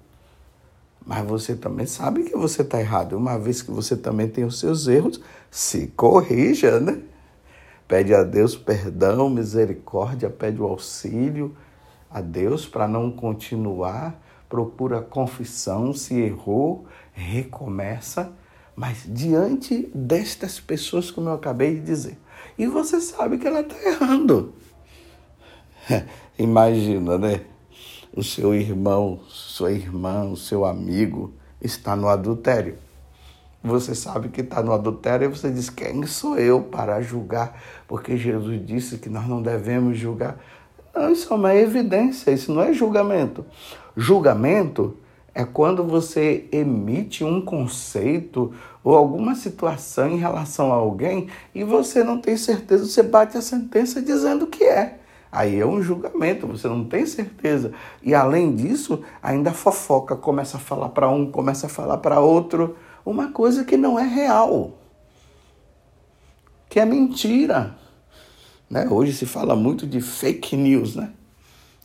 mas 1.06 1.26
você 1.26 1.56
também 1.56 1.87
sabe 1.87 2.25
que 2.25 2.37
você 2.37 2.61
está 2.61 2.78
errado. 2.78 3.16
Uma 3.16 3.38
vez 3.38 3.62
que 3.62 3.70
você 3.70 3.96
também 3.96 4.28
tem 4.28 4.44
os 4.44 4.61
seus 4.61 4.88
erros, 4.88 5.23
se 5.50 5.87
corrija, 5.96 6.78
né? 6.78 7.00
Pede 7.88 8.14
a 8.14 8.23
Deus 8.23 8.54
perdão, 8.54 9.30
misericórdia, 9.30 10.28
pede 10.28 10.61
o 10.61 10.66
auxílio 10.66 11.56
a 12.11 12.20
Deus 12.20 12.66
para 12.66 12.87
não 12.87 13.11
continuar, 13.11 14.20
procura 14.50 15.00
confissão, 15.00 15.94
se 15.94 16.14
errou, 16.14 16.84
recomeça, 17.14 18.30
mas 18.76 19.04
diante 19.06 19.90
destas 19.94 20.58
pessoas, 20.58 21.10
como 21.10 21.28
eu 21.28 21.34
acabei 21.34 21.74
de 21.76 21.80
dizer, 21.80 22.18
e 22.58 22.66
você 22.66 23.00
sabe 23.00 23.38
que 23.38 23.46
ela 23.46 23.60
está 23.60 23.76
errando. 23.82 24.52
Imagina, 26.38 27.18
né? 27.18 27.42
O 28.16 28.22
seu 28.22 28.54
irmão, 28.54 29.20
sua 29.28 29.72
irmã, 29.72 30.24
o 30.24 30.36
seu 30.36 30.64
amigo 30.64 31.34
está 31.60 31.96
no 31.96 32.08
adultério. 32.08 32.78
Você 33.62 33.94
sabe 33.94 34.28
que 34.28 34.42
está 34.42 34.62
no 34.62 34.72
adultério 34.72 35.24
e 35.24 35.28
você 35.28 35.50
diz: 35.50 35.70
Quem 35.70 36.04
sou 36.06 36.38
eu 36.38 36.62
para 36.62 37.00
julgar? 37.00 37.60
Porque 37.88 38.16
Jesus 38.16 38.64
disse 38.64 38.98
que 38.98 39.08
nós 39.08 39.26
não 39.26 39.42
devemos 39.42 39.98
julgar. 39.98 40.38
Não, 40.94 41.10
isso 41.10 41.32
é 41.32 41.36
uma 41.36 41.54
evidência, 41.54 42.30
isso 42.30 42.52
não 42.52 42.62
é 42.62 42.72
julgamento. 42.72 43.44
Julgamento 43.96 44.96
é 45.34 45.44
quando 45.44 45.82
você 45.82 46.46
emite 46.52 47.24
um 47.24 47.40
conceito 47.40 48.54
ou 48.84 48.94
alguma 48.94 49.34
situação 49.34 50.08
em 50.08 50.16
relação 50.16 50.72
a 50.72 50.76
alguém 50.76 51.28
e 51.52 51.64
você 51.64 52.04
não 52.04 52.20
tem 52.20 52.36
certeza, 52.36 52.86
você 52.86 53.02
bate 53.02 53.36
a 53.36 53.42
sentença 53.42 54.00
dizendo 54.00 54.46
que 54.46 54.62
é. 54.62 55.00
Aí 55.32 55.58
é 55.58 55.66
um 55.66 55.82
julgamento, 55.82 56.46
você 56.46 56.68
não 56.68 56.84
tem 56.84 57.04
certeza. 57.04 57.72
E 58.00 58.14
além 58.14 58.54
disso, 58.54 59.02
ainda 59.20 59.52
fofoca, 59.52 60.14
começa 60.14 60.58
a 60.58 60.60
falar 60.60 60.90
para 60.90 61.08
um, 61.10 61.28
começa 61.28 61.66
a 61.66 61.68
falar 61.68 61.98
para 61.98 62.20
outro, 62.20 62.76
uma 63.04 63.32
coisa 63.32 63.64
que 63.64 63.76
não 63.76 63.98
é 63.98 64.06
real, 64.06 64.78
que 66.68 66.78
é 66.78 66.84
mentira. 66.84 67.76
Né? 68.70 68.86
Hoje 68.88 69.12
se 69.12 69.26
fala 69.26 69.56
muito 69.56 69.88
de 69.88 70.00
fake 70.00 70.56
news, 70.56 70.94
né? 70.94 71.10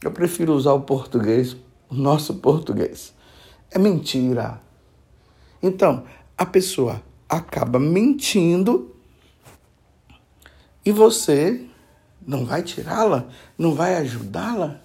Eu 0.03 0.11
prefiro 0.11 0.53
usar 0.53 0.73
o 0.73 0.81
português, 0.81 1.57
o 1.89 1.95
nosso 1.95 2.35
português. 2.35 3.13
É 3.71 3.77
mentira. 3.77 4.61
Então, 5.61 6.05
a 6.37 6.45
pessoa 6.45 7.01
acaba 7.27 7.79
mentindo 7.79 8.95
e 10.85 10.91
você 10.91 11.65
não 12.25 12.45
vai 12.45 12.63
tirá-la, 12.63 13.27
não 13.57 13.75
vai 13.75 13.95
ajudá-la. 13.95 14.79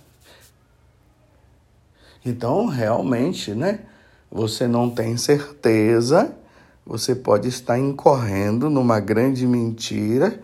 Então, 2.24 2.66
realmente, 2.66 3.54
né? 3.54 3.80
Você 4.30 4.66
não 4.66 4.90
tem 4.90 5.16
certeza, 5.16 6.34
você 6.84 7.14
pode 7.14 7.48
estar 7.48 7.78
incorrendo 7.78 8.68
numa 8.68 8.98
grande 8.98 9.46
mentira 9.46 10.40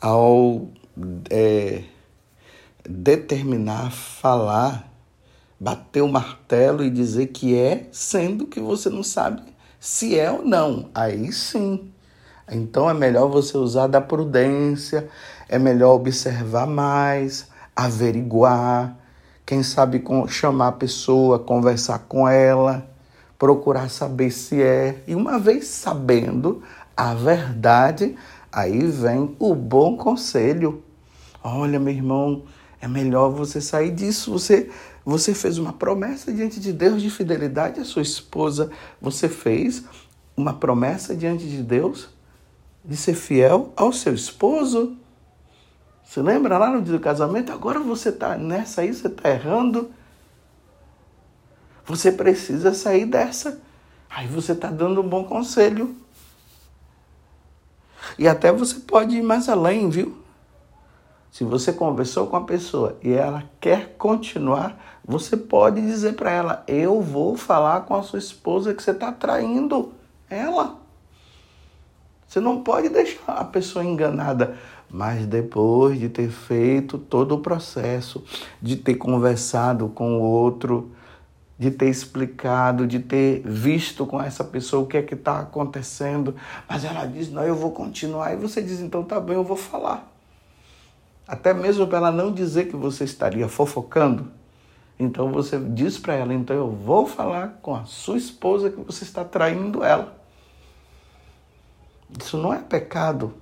ao 0.00 0.68
é, 1.30 1.84
determinar, 2.88 3.90
falar, 3.90 4.93
bater 5.58 6.02
o 6.02 6.08
martelo 6.08 6.84
e 6.84 6.90
dizer 6.90 7.28
que 7.28 7.56
é, 7.56 7.88
sendo 7.92 8.46
que 8.46 8.60
você 8.60 8.88
não 8.88 9.02
sabe 9.02 9.42
se 9.80 10.18
é 10.18 10.30
ou 10.30 10.44
não. 10.44 10.88
Aí 10.94 11.32
sim. 11.32 11.90
Então 12.50 12.88
é 12.88 12.94
melhor 12.94 13.28
você 13.28 13.56
usar 13.56 13.86
da 13.86 14.00
prudência, 14.00 15.08
é 15.48 15.58
melhor 15.58 15.94
observar 15.94 16.66
mais, 16.66 17.48
averiguar, 17.74 18.96
quem 19.46 19.62
sabe 19.62 20.02
chamar 20.28 20.68
a 20.68 20.72
pessoa, 20.72 21.38
conversar 21.38 22.00
com 22.00 22.28
ela, 22.28 22.86
procurar 23.38 23.90
saber 23.90 24.30
se 24.30 24.62
é. 24.62 25.02
E 25.06 25.14
uma 25.14 25.38
vez 25.38 25.66
sabendo 25.66 26.62
a 26.96 27.14
verdade, 27.14 28.16
Aí 28.54 28.86
vem 28.86 29.34
o 29.40 29.52
bom 29.52 29.96
conselho. 29.96 30.80
Olha, 31.42 31.80
meu 31.80 31.92
irmão, 31.92 32.44
é 32.84 32.88
melhor 32.88 33.30
você 33.30 33.62
sair 33.62 33.90
disso. 33.90 34.30
Você, 34.32 34.70
você 35.04 35.32
fez 35.34 35.56
uma 35.56 35.72
promessa 35.72 36.30
diante 36.30 36.60
de 36.60 36.70
Deus 36.70 37.00
de 37.00 37.08
fidelidade 37.08 37.80
à 37.80 37.84
sua 37.84 38.02
esposa. 38.02 38.70
Você 39.00 39.26
fez 39.26 39.84
uma 40.36 40.52
promessa 40.52 41.16
diante 41.16 41.48
de 41.48 41.62
Deus 41.62 42.10
de 42.84 42.94
ser 42.94 43.14
fiel 43.14 43.72
ao 43.74 43.90
seu 43.90 44.12
esposo. 44.12 44.98
Você 46.04 46.20
lembra 46.20 46.58
lá 46.58 46.70
no 46.70 46.82
dia 46.82 46.92
do 46.92 47.00
casamento? 47.00 47.50
Agora 47.52 47.80
você 47.80 48.10
está 48.10 48.36
nessa 48.36 48.82
aí, 48.82 48.92
você 48.92 49.06
está 49.06 49.30
errando. 49.30 49.90
Você 51.86 52.12
precisa 52.12 52.74
sair 52.74 53.06
dessa. 53.06 53.58
Aí 54.10 54.28
você 54.28 54.52
está 54.52 54.68
dando 54.68 55.00
um 55.00 55.08
bom 55.08 55.24
conselho. 55.24 55.96
E 58.18 58.28
até 58.28 58.52
você 58.52 58.74
pode 58.80 59.16
ir 59.16 59.22
mais 59.22 59.48
além, 59.48 59.88
viu? 59.88 60.23
Se 61.34 61.42
você 61.42 61.72
conversou 61.72 62.28
com 62.28 62.36
a 62.36 62.42
pessoa 62.42 62.96
e 63.02 63.12
ela 63.12 63.42
quer 63.60 63.96
continuar, 63.98 65.00
você 65.04 65.36
pode 65.36 65.80
dizer 65.80 66.12
para 66.12 66.30
ela: 66.30 66.64
Eu 66.68 67.02
vou 67.02 67.36
falar 67.36 67.80
com 67.80 67.96
a 67.96 68.04
sua 68.04 68.20
esposa 68.20 68.72
que 68.72 68.80
você 68.80 68.92
está 68.92 69.10
traindo 69.10 69.90
ela. 70.30 70.76
Você 72.24 72.38
não 72.38 72.62
pode 72.62 72.88
deixar 72.88 73.32
a 73.32 73.44
pessoa 73.44 73.84
enganada. 73.84 74.56
Mas 74.88 75.26
depois 75.26 75.98
de 75.98 76.08
ter 76.08 76.30
feito 76.30 76.98
todo 76.98 77.34
o 77.34 77.40
processo, 77.40 78.22
de 78.62 78.76
ter 78.76 78.94
conversado 78.94 79.88
com 79.88 80.20
o 80.20 80.22
outro, 80.22 80.92
de 81.58 81.68
ter 81.68 81.88
explicado, 81.88 82.86
de 82.86 83.00
ter 83.00 83.42
visto 83.44 84.06
com 84.06 84.22
essa 84.22 84.44
pessoa 84.44 84.84
o 84.84 84.86
que 84.86 84.98
é 84.98 85.02
que 85.02 85.14
está 85.14 85.40
acontecendo, 85.40 86.36
mas 86.68 86.84
ela 86.84 87.04
diz: 87.06 87.28
Não, 87.28 87.42
eu 87.42 87.56
vou 87.56 87.72
continuar. 87.72 88.32
E 88.32 88.36
você 88.36 88.62
diz: 88.62 88.78
Então 88.78 89.02
tá 89.02 89.18
bem, 89.18 89.34
eu 89.34 89.42
vou 89.42 89.56
falar. 89.56 90.13
Até 91.26 91.54
mesmo 91.54 91.86
para 91.86 91.98
ela 91.98 92.12
não 92.12 92.32
dizer 92.32 92.68
que 92.68 92.76
você 92.76 93.04
estaria 93.04 93.48
fofocando. 93.48 94.30
Então 94.98 95.32
você 95.32 95.58
diz 95.58 95.98
para 95.98 96.14
ela: 96.14 96.34
Então 96.34 96.54
eu 96.54 96.70
vou 96.70 97.06
falar 97.06 97.58
com 97.62 97.74
a 97.74 97.84
sua 97.84 98.18
esposa 98.18 98.70
que 98.70 98.80
você 98.80 99.04
está 99.04 99.24
traindo 99.24 99.82
ela. 99.82 100.16
Isso 102.20 102.36
não 102.36 102.52
é 102.52 102.58
pecado. 102.58 103.34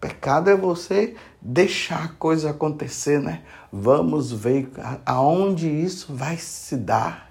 Pecado 0.00 0.50
é 0.50 0.56
você 0.56 1.14
deixar 1.40 2.04
a 2.04 2.08
coisa 2.08 2.50
acontecer, 2.50 3.20
né? 3.20 3.42
Vamos 3.72 4.32
ver 4.32 4.70
aonde 5.06 5.68
isso 5.68 6.14
vai 6.14 6.36
se 6.36 6.76
dar. 6.76 7.30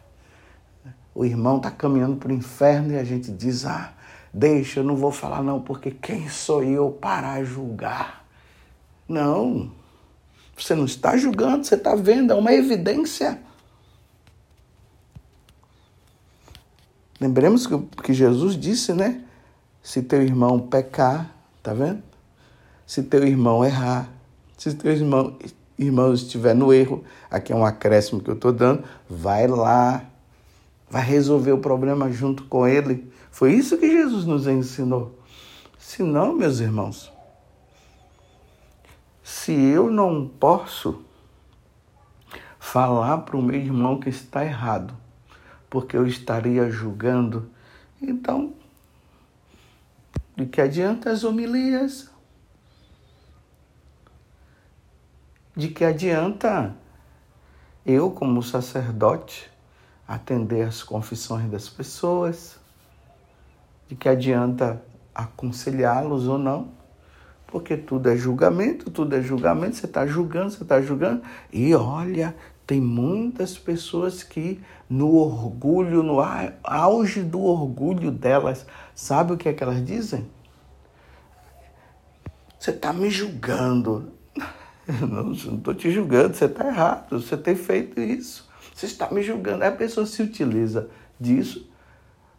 O 1.14 1.26
irmão 1.26 1.58
está 1.58 1.70
caminhando 1.70 2.16
para 2.16 2.30
o 2.30 2.36
inferno 2.36 2.94
e 2.94 2.98
a 2.98 3.04
gente 3.04 3.32
diz: 3.32 3.66
ah, 3.66 3.94
deixa, 4.34 4.80
eu 4.80 4.84
não 4.84 4.96
vou 4.96 5.12
falar 5.12 5.44
não, 5.44 5.62
porque 5.62 5.92
quem 5.92 6.30
sou 6.30 6.64
eu 6.64 6.90
para 6.92 7.44
julgar? 7.44 8.23
Não, 9.14 9.72
você 10.58 10.74
não 10.76 10.86
está 10.86 11.16
julgando, 11.16 11.66
você 11.66 11.76
está 11.76 11.96
vendo, 11.96 12.34
é 12.34 12.36
uma 12.36 12.54
evidência. 12.54 13.40
Lembremos 17.20 17.68
que, 17.68 17.78
que 18.04 18.14
Jesus 18.14 18.58
disse, 18.58 18.94
né? 18.94 19.24
Se 19.82 20.02
teu 20.02 20.22
irmão 20.22 20.60
pecar, 20.60 21.34
tá 21.62 21.74
vendo? 21.74 22.02
se 22.86 23.04
teu 23.04 23.26
irmão 23.26 23.64
errar, 23.64 24.10
se 24.58 24.74
teu 24.74 24.92
irmão, 24.92 25.36
irmão 25.78 26.14
estiver 26.14 26.54
no 26.54 26.74
erro, 26.74 27.04
aqui 27.30 27.52
é 27.52 27.56
um 27.56 27.66
acréscimo 27.66 28.22
que 28.22 28.30
eu 28.30 28.36
estou 28.36 28.52
dando, 28.52 28.84
vai 29.10 29.48
lá, 29.48 30.04
vai 30.90 31.04
resolver 31.04 31.52
o 31.52 31.58
problema 31.58 32.12
junto 32.12 32.44
com 32.44 32.68
ele. 32.68 33.12
Foi 33.32 33.54
isso 33.54 33.78
que 33.78 33.90
Jesus 33.90 34.26
nos 34.26 34.48
ensinou. 34.48 35.18
Se 35.80 36.04
não, 36.04 36.36
meus 36.36 36.60
irmãos, 36.60 37.12
se 39.24 39.54
eu 39.54 39.90
não 39.90 40.28
posso 40.28 41.04
falar 42.60 43.20
para 43.20 43.38
o 43.38 43.42
meu 43.42 43.60
irmão 43.60 44.00
que 44.00 44.10
está 44.10 44.46
errado, 44.46 44.96
porque 45.70 45.98
eu 45.98 46.06
estaria 46.06 46.70
julgando, 46.70 47.50
então, 48.02 48.54
de 50.36 50.46
que 50.46 50.62
adianta 50.62 51.10
as 51.10 51.24
homilias? 51.24 52.12
De 55.56 55.70
que 55.70 55.86
adianta 55.86 56.76
eu, 57.86 58.12
como 58.12 58.44
sacerdote, 58.44 59.50
atender 60.08 60.68
às 60.68 60.84
confissões 60.84 61.50
das 61.50 61.70
pessoas? 61.70 62.60
de 63.94 63.96
que 63.96 64.10
adianta 64.10 64.82
aconselhá-los 65.14 66.28
ou 66.28 66.38
não, 66.40 66.72
porque 67.54 67.78
tudo 67.78 68.10
é 68.10 68.18
julgamento, 68.18 68.90
tudo 68.90 69.16
é 69.16 69.22
julgamento, 69.22 69.76
você 69.76 69.86
está 69.86 70.08
julgando, 70.08 70.50
você 70.50 70.64
está 70.64 70.82
julgando. 70.82 71.22
E 71.52 71.76
olha, 71.76 72.36
tem 72.66 72.82
muitas 72.82 73.60
pessoas 73.60 74.24
que 74.24 74.60
no 74.90 75.14
orgulho, 75.14 76.02
no 76.02 76.18
auge 76.64 77.22
do 77.22 77.44
orgulho 77.44 78.10
delas, 78.10 78.66
sabe 78.96 79.34
o 79.34 79.38
que 79.38 79.48
é 79.48 79.54
que 79.54 79.62
elas 79.62 79.86
dizem? 79.86 80.28
Você 82.58 82.72
está 82.72 82.92
me 82.92 83.08
julgando. 83.12 84.12
Não, 85.08 85.32
estou 85.32 85.76
te 85.76 85.92
julgando, 85.92 86.36
você 86.36 86.46
está 86.46 86.66
errado, 86.66 87.22
você 87.22 87.38
tem 87.38 87.56
feito 87.56 88.02
isso. 88.02 88.50
Você 88.74 88.88
está 88.88 89.12
me 89.12 89.22
julgando. 89.22 89.64
Aí 89.64 89.70
a 89.70 89.74
pessoa 89.74 90.08
se 90.08 90.24
utiliza 90.24 90.90
disso 91.20 91.70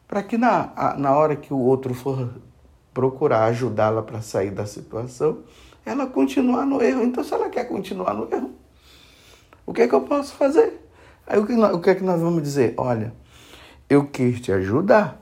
para 0.09 0.25
que 0.25 0.37
na, 0.37 0.97
na 0.99 1.17
hora 1.17 1.37
que 1.37 1.55
o 1.55 1.59
outro 1.59 1.95
for 1.95 2.31
procurar 2.95 3.45
ajudá-la 3.47 4.03
para 4.03 4.23
sair 4.23 4.51
da 4.51 4.65
situação, 4.65 5.41
ela 5.85 6.07
continuar 6.07 6.65
no 6.65 6.81
erro. 6.81 7.03
Então, 7.03 7.23
se 7.23 7.35
ela 7.35 7.51
quer 7.51 7.65
continuar 7.65 8.15
no 8.15 8.33
erro, 8.33 8.53
o 9.67 9.75
que 9.75 9.83
é 9.83 9.89
que 9.89 9.95
eu 9.95 10.03
posso 10.03 10.35
fazer? 10.35 10.81
Aí 11.27 11.39
o 11.39 11.47
que, 11.47 11.53
o 11.53 11.81
que 11.81 11.91
é 11.91 11.95
que 11.95 12.05
nós 12.05 12.21
vamos 12.21 12.43
dizer? 12.43 12.75
Olha, 12.77 13.13
eu 13.89 14.07
quis 14.07 14.41
te 14.41 14.53
ajudar, 14.53 15.21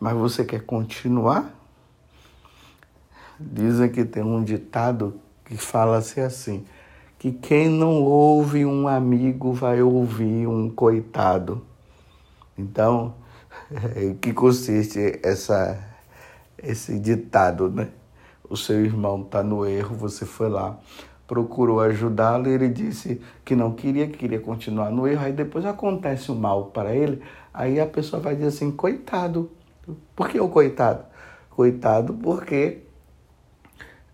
mas 0.00 0.14
você 0.14 0.44
quer 0.44 0.62
continuar? 0.62 1.54
Dizem 3.38 3.90
que 3.90 4.04
tem 4.04 4.22
um 4.22 4.42
ditado 4.42 5.20
que 5.44 5.56
fala-se 5.56 6.20
assim, 6.20 6.66
que 7.18 7.30
quem 7.30 7.68
não 7.68 8.02
ouve 8.02 8.64
um 8.64 8.88
amigo 8.88 9.52
vai 9.52 9.82
ouvir 9.82 10.46
um 10.46 10.70
coitado. 10.70 11.62
Então, 12.56 13.14
que 14.20 14.32
consiste 14.32 15.20
essa, 15.22 15.78
esse 16.62 16.98
ditado, 16.98 17.70
né? 17.70 17.88
O 18.48 18.56
seu 18.56 18.84
irmão 18.84 19.22
está 19.22 19.42
no 19.42 19.66
erro, 19.66 19.96
você 19.96 20.24
foi 20.24 20.48
lá, 20.48 20.78
procurou 21.26 21.80
ajudá-lo 21.80 22.48
e 22.48 22.52
ele 22.52 22.68
disse 22.68 23.20
que 23.44 23.56
não 23.56 23.72
queria, 23.72 24.06
que 24.06 24.18
queria 24.18 24.40
continuar 24.40 24.90
no 24.90 25.06
erro, 25.06 25.24
aí 25.24 25.32
depois 25.32 25.64
acontece 25.64 26.30
o 26.30 26.34
mal 26.34 26.66
para 26.66 26.94
ele, 26.94 27.20
aí 27.52 27.80
a 27.80 27.86
pessoa 27.86 28.22
vai 28.22 28.34
dizer 28.34 28.48
assim, 28.48 28.70
coitado. 28.70 29.50
Por 30.14 30.28
que 30.28 30.38
o 30.38 30.48
coitado? 30.48 31.04
Coitado 31.50 32.14
porque 32.14 32.82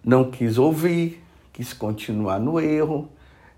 não 0.02 0.30
quis 0.30 0.58
ouvir, 0.58 1.22
quis 1.52 1.72
continuar 1.72 2.40
no 2.40 2.58
erro, 2.58 3.08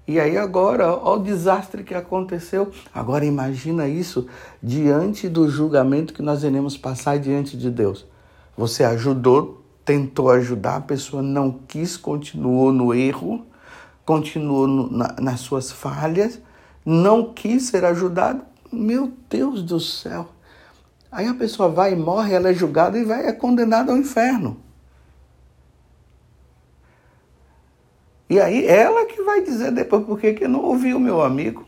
e 0.07 0.21
aí 0.21 0.37
agora, 0.37 0.95
olha 0.95 1.21
o 1.21 1.25
desastre 1.25 1.83
que 1.83 1.95
aconteceu. 1.95 2.71
Agora 2.93 3.25
imagina 3.25 3.89
isso 3.89 4.27
diante 4.63 5.31
do 5.31 5.49
julgamento 5.49 6.13
que 6.13 6.21
nós 6.21 6.45
iremos 6.45 6.77
passar 6.77 7.19
diante 7.19 7.57
de 7.57 7.71
Deus. 7.71 8.07
Você 8.57 8.85
ajudou, 8.85 9.65
tentou 9.85 10.31
ajudar, 10.31 10.77
a 10.77 10.81
pessoa 10.81 11.23
não 11.23 11.51
quis, 11.53 11.97
continuou 11.97 12.73
no 12.73 12.95
erro, 12.95 13.45
continuou 14.05 14.67
no, 14.67 14.91
na, 14.91 15.17
nas 15.21 15.41
suas 15.41 15.73
falhas, 15.73 16.41
não 16.85 17.33
quis 17.33 17.65
ser 17.65 17.85
ajudado. 17.85 18.43
Meu 18.73 19.13
Deus 19.29 19.63
do 19.63 19.81
céu! 19.81 20.29
Aí 21.11 21.29
a 21.29 21.35
pessoa 21.35 21.69
vai 21.69 21.93
e 21.93 21.97
morre, 21.97 22.35
ela 22.35 22.51
é 22.51 22.55
julgada 22.55 22.99
e 22.99 23.05
vai 23.05 23.27
é 23.27 23.33
condenada 23.33 23.93
ao 23.93 23.99
inferno. 23.99 24.61
E 28.29 28.41
aí 28.41 28.67
ela 28.67 29.07
que 29.07 29.23
vai 29.23 29.43
dizer 29.43 29.71
depois 29.71 30.05
por 30.05 30.19
que 30.19 30.49
não 30.49 30.61
ouviu 30.61 30.99
meu 30.99 31.23
amigo. 31.23 31.65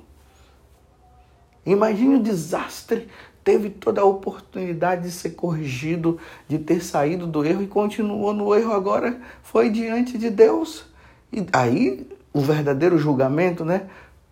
Imagine 1.65 2.17
o 2.17 2.23
desastre. 2.23 3.09
Teve 3.47 3.71
toda 3.71 4.01
a 4.01 4.05
oportunidade 4.05 5.03
de 5.03 5.13
ser 5.13 5.31
corrigido, 5.31 6.19
de 6.49 6.59
ter 6.59 6.83
saído 6.83 7.29
do 7.29 7.45
erro 7.45 7.63
e 7.63 7.69
continuou 7.69 8.33
no 8.33 8.53
erro 8.53 8.73
agora, 8.73 9.21
foi 9.41 9.71
diante 9.71 10.19
de 10.19 10.31
Deus. 10.31 10.85
E 11.33 11.47
aí 11.53 12.09
o 12.33 12.41
verdadeiro 12.41 12.99
julgamento, 12.99 13.65
né? 13.65 13.89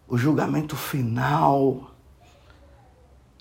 O 0.09 0.19
julgamento 0.19 0.75
final, 0.75 1.93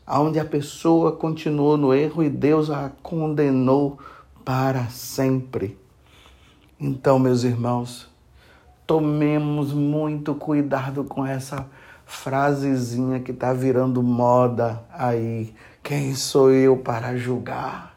onde 0.08 0.40
a 0.40 0.46
pessoa 0.46 1.14
continuou 1.14 1.76
no 1.76 1.92
erro 1.92 2.22
e 2.22 2.30
Deus 2.30 2.70
a 2.70 2.92
condenou 3.02 3.98
para 4.46 4.90
sempre. 4.90 5.76
Então, 6.80 7.18
meus 7.18 7.44
irmãos, 7.44 8.08
tomemos 8.86 9.74
muito 9.74 10.36
cuidado 10.36 11.04
com 11.04 11.26
essa 11.26 11.68
frasezinha 12.06 13.20
que 13.20 13.32
está 13.32 13.54
virando 13.54 14.02
moda 14.02 14.84
aí. 14.92 15.54
Quem 15.82 16.16
sou 16.16 16.52
eu 16.52 16.78
para 16.78 17.18
julgar? 17.18 17.94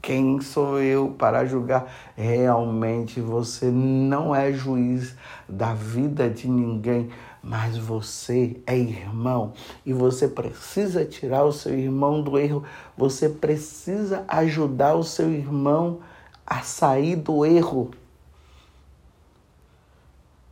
Quem 0.00 0.40
sou 0.40 0.80
eu 0.80 1.14
para 1.16 1.44
julgar? 1.44 1.86
Realmente 2.16 3.20
você 3.20 3.70
não 3.70 4.34
é 4.34 4.52
juiz 4.52 5.14
da 5.48 5.74
vida 5.74 6.28
de 6.28 6.48
ninguém, 6.48 7.08
mas 7.40 7.76
você 7.76 8.60
é 8.66 8.76
irmão 8.76 9.52
e 9.86 9.92
você 9.92 10.26
precisa 10.26 11.04
tirar 11.04 11.44
o 11.44 11.52
seu 11.52 11.78
irmão 11.78 12.20
do 12.20 12.36
erro. 12.36 12.64
Você 12.96 13.28
precisa 13.28 14.24
ajudar 14.26 14.94
o 14.94 15.04
seu 15.04 15.30
irmão 15.30 16.00
a 16.44 16.62
sair 16.62 17.14
do 17.14 17.46
erro. 17.46 17.92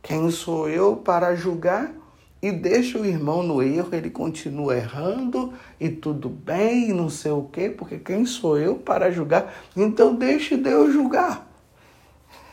Quem 0.01 0.31
sou 0.31 0.69
eu 0.69 0.95
para 0.95 1.35
julgar? 1.35 2.00
E 2.41 2.51
deixa 2.51 2.97
o 2.97 3.05
irmão 3.05 3.43
no 3.43 3.61
erro, 3.61 3.89
ele 3.93 4.09
continua 4.09 4.75
errando 4.75 5.53
e 5.79 5.89
tudo 5.89 6.27
bem, 6.27 6.91
não 6.91 7.07
sei 7.09 7.31
o 7.31 7.43
quê, 7.43 7.69
porque 7.69 7.99
quem 7.99 8.25
sou 8.25 8.57
eu 8.57 8.75
para 8.75 9.11
julgar? 9.11 9.53
Então 9.77 10.15
deixe 10.15 10.57
Deus 10.57 10.91
julgar. 10.91 11.47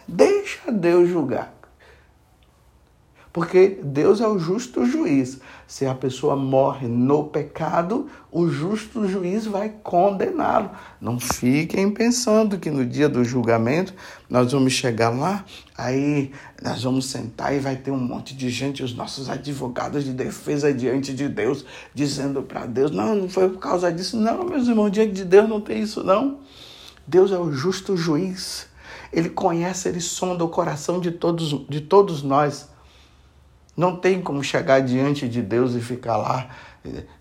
Deixa 0.07 0.70
Deus 0.70 1.09
julgar. 1.09 1.58
Porque 3.32 3.78
Deus 3.82 4.20
é 4.20 4.26
o 4.26 4.38
justo 4.38 4.84
juiz. 4.84 5.38
Se 5.66 5.86
a 5.86 5.94
pessoa 5.94 6.34
morre 6.34 6.88
no 6.88 7.24
pecado, 7.24 8.06
o 8.32 8.48
justo 8.48 9.06
juiz 9.06 9.46
vai 9.46 9.72
condená-lo. 9.82 10.70
Não 11.00 11.20
fiquem 11.20 11.90
pensando 11.90 12.58
que 12.58 12.70
no 12.70 12.86
dia 12.86 13.08
do 13.08 13.22
julgamento 13.22 13.92
nós 14.28 14.52
vamos 14.52 14.72
chegar 14.72 15.10
lá, 15.10 15.44
aí 15.76 16.32
nós 16.62 16.82
vamos 16.82 17.06
sentar 17.06 17.54
e 17.54 17.58
vai 17.58 17.76
ter 17.76 17.90
um 17.90 17.98
monte 17.98 18.34
de 18.34 18.48
gente, 18.48 18.82
os 18.82 18.94
nossos 18.94 19.28
advogados 19.28 20.04
de 20.04 20.12
defesa 20.12 20.72
diante 20.72 21.12
de 21.14 21.28
Deus, 21.28 21.64
dizendo 21.94 22.42
para 22.42 22.64
Deus: 22.66 22.90
não, 22.90 23.14
não 23.14 23.28
foi 23.28 23.48
por 23.48 23.58
causa 23.58 23.92
disso. 23.92 24.16
Não, 24.16 24.44
meus 24.44 24.66
irmãos, 24.66 24.90
diante 24.90 25.12
de 25.12 25.24
Deus 25.24 25.48
não 25.48 25.60
tem 25.60 25.82
isso, 25.82 26.02
não. 26.02 26.38
Deus 27.06 27.30
é 27.30 27.38
o 27.38 27.52
justo 27.52 27.96
juiz. 27.96 28.66
Ele 29.12 29.30
conhece, 29.30 29.88
ele 29.88 30.00
sonda 30.00 30.44
o 30.44 30.48
coração 30.48 31.00
de 31.00 31.10
todos, 31.10 31.66
de 31.68 31.80
todos 31.80 32.22
nós. 32.22 32.68
Não 33.78 33.94
tem 33.94 34.20
como 34.20 34.42
chegar 34.42 34.80
diante 34.80 35.28
de 35.28 35.40
Deus 35.40 35.76
e 35.76 35.80
ficar 35.80 36.16
lá 36.16 36.50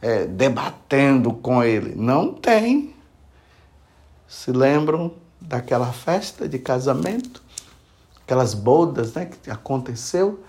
é, 0.02 0.26
debatendo 0.26 1.32
com 1.32 1.64
Ele. 1.64 1.94
Não 1.96 2.34
tem. 2.34 2.96
Se 4.28 4.52
lembram 4.52 5.14
daquela 5.40 5.94
festa 5.94 6.50
de 6.50 6.58
casamento? 6.58 7.44
Aquelas 8.24 8.56
bodas 8.56 9.14
né, 9.14 9.26
que 9.28 9.52
aconteceu? 9.52 10.44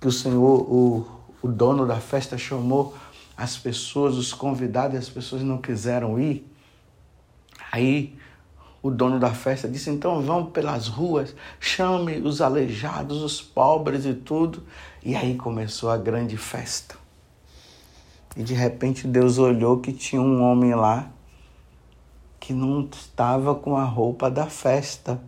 Que 0.00 0.08
o 0.08 0.12
Senhor, 0.12 0.62
o, 0.62 1.06
o 1.42 1.48
dono 1.48 1.86
da 1.86 2.00
festa, 2.00 2.38
chamou 2.38 2.96
as 3.36 3.58
pessoas, 3.58 4.16
os 4.16 4.32
convidados, 4.32 4.94
e 4.94 4.98
as 4.98 5.10
pessoas 5.10 5.42
não 5.42 5.58
quiseram 5.58 6.18
ir. 6.18 6.50
Aí 7.70 8.16
o 8.88 8.90
dono 8.90 9.20
da 9.20 9.32
festa 9.32 9.68
disse: 9.68 9.90
então 9.90 10.20
vão 10.22 10.46
pelas 10.46 10.88
ruas, 10.88 11.34
chame 11.60 12.18
os 12.18 12.40
aleijados, 12.40 13.22
os 13.22 13.40
pobres 13.40 14.04
e 14.04 14.14
tudo. 14.14 14.64
E 15.02 15.14
aí 15.14 15.36
começou 15.36 15.90
a 15.90 15.96
grande 15.96 16.36
festa. 16.36 16.96
E 18.36 18.42
de 18.42 18.54
repente 18.54 19.06
Deus 19.06 19.38
olhou 19.38 19.78
que 19.80 19.92
tinha 19.92 20.20
um 20.20 20.42
homem 20.42 20.74
lá 20.74 21.10
que 22.40 22.52
não 22.52 22.88
estava 22.90 23.54
com 23.54 23.76
a 23.76 23.84
roupa 23.84 24.30
da 24.30 24.46
festa. 24.46 25.20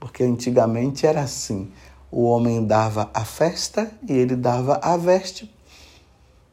Porque 0.00 0.22
antigamente 0.22 1.06
era 1.06 1.20
assim: 1.20 1.70
o 2.10 2.24
homem 2.24 2.64
dava 2.64 3.10
a 3.12 3.24
festa 3.24 3.90
e 4.08 4.12
ele 4.12 4.36
dava 4.36 4.80
a 4.82 4.96
veste 4.96 5.52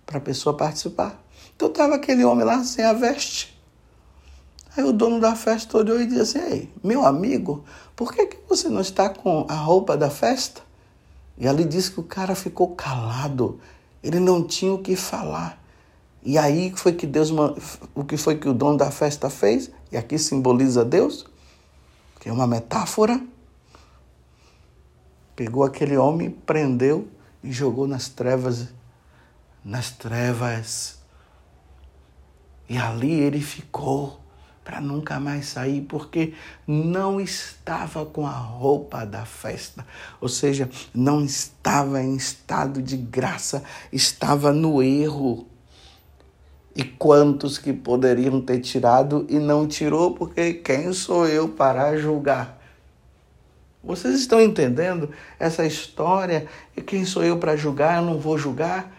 para 0.05 0.17
a 0.17 0.21
pessoa 0.21 0.55
participar. 0.55 1.21
Então 1.55 1.69
estava 1.69 1.95
aquele 1.95 2.25
homem 2.25 2.45
lá 2.45 2.63
sem 2.63 2.83
a 2.83 2.93
veste. 2.93 3.52
Aí 4.75 4.83
o 4.83 4.91
dono 4.91 5.19
da 5.19 5.35
festa 5.35 5.77
olhou 5.77 6.01
e 6.01 6.07
disse 6.07 6.37
assim: 6.37 6.51
Ei, 6.51 6.73
meu 6.83 7.05
amigo, 7.05 7.63
por 7.95 8.11
que, 8.11 8.25
que 8.25 8.37
você 8.49 8.69
não 8.69 8.81
está 8.81 9.07
com 9.09 9.45
a 9.47 9.53
roupa 9.53 9.95
da 9.95 10.09
festa? 10.09 10.61
E 11.37 11.47
ali 11.47 11.63
disse 11.63 11.91
que 11.91 11.99
o 11.99 12.03
cara 12.03 12.35
ficou 12.35 12.75
calado, 12.75 13.59
ele 14.03 14.19
não 14.19 14.43
tinha 14.43 14.73
o 14.73 14.79
que 14.79 14.95
falar. 14.95 15.61
E 16.23 16.37
aí 16.37 16.73
foi 16.75 16.93
que 16.93 17.05
Deus, 17.05 17.31
o 17.93 18.03
que 18.03 18.17
foi 18.17 18.37
que 18.37 18.47
o 18.47 18.53
dono 18.53 18.77
da 18.77 18.89
festa 18.89 19.29
fez? 19.29 19.69
E 19.91 19.97
aqui 19.97 20.17
simboliza 20.17 20.83
Deus, 20.83 21.25
que 22.19 22.29
é 22.29 22.31
uma 22.31 22.47
metáfora. 22.47 23.21
Pegou 25.35 25.63
aquele 25.63 25.97
homem, 25.97 26.29
prendeu 26.29 27.07
e 27.43 27.51
jogou 27.51 27.87
nas 27.87 28.07
trevas, 28.07 28.69
nas 29.63 29.91
trevas. 29.91 30.99
E 32.69 32.77
ali 32.77 33.11
ele 33.11 33.41
ficou 33.41 34.22
para 34.63 34.79
nunca 34.79 35.19
mais 35.19 35.47
sair, 35.47 35.81
porque 35.81 36.33
não 36.65 37.19
estava 37.19 38.05
com 38.05 38.25
a 38.25 38.31
roupa 38.31 39.05
da 39.05 39.25
festa, 39.25 39.85
ou 40.21 40.29
seja, 40.29 40.69
não 40.93 41.23
estava 41.23 42.01
em 42.01 42.15
estado 42.15 42.81
de 42.81 42.97
graça, 42.97 43.63
estava 43.91 44.51
no 44.51 44.81
erro. 44.81 45.47
E 46.75 46.83
quantos 46.83 47.59
que 47.59 47.71
poderiam 47.71 48.41
ter 48.41 48.59
tirado 48.59 49.27
e 49.29 49.37
não 49.37 49.67
tirou, 49.67 50.15
porque 50.15 50.53
quem 50.53 50.91
sou 50.91 51.27
eu 51.27 51.49
para 51.49 51.95
julgar? 51.97 52.59
Vocês 53.83 54.15
estão 54.15 54.41
entendendo 54.41 55.11
essa 55.37 55.65
história? 55.65 56.47
E 56.75 56.81
quem 56.81 57.05
sou 57.05 57.23
eu 57.23 57.37
para 57.37 57.55
julgar? 57.55 57.97
Eu 57.97 58.05
não 58.05 58.17
vou 58.17 58.37
julgar. 58.37 58.91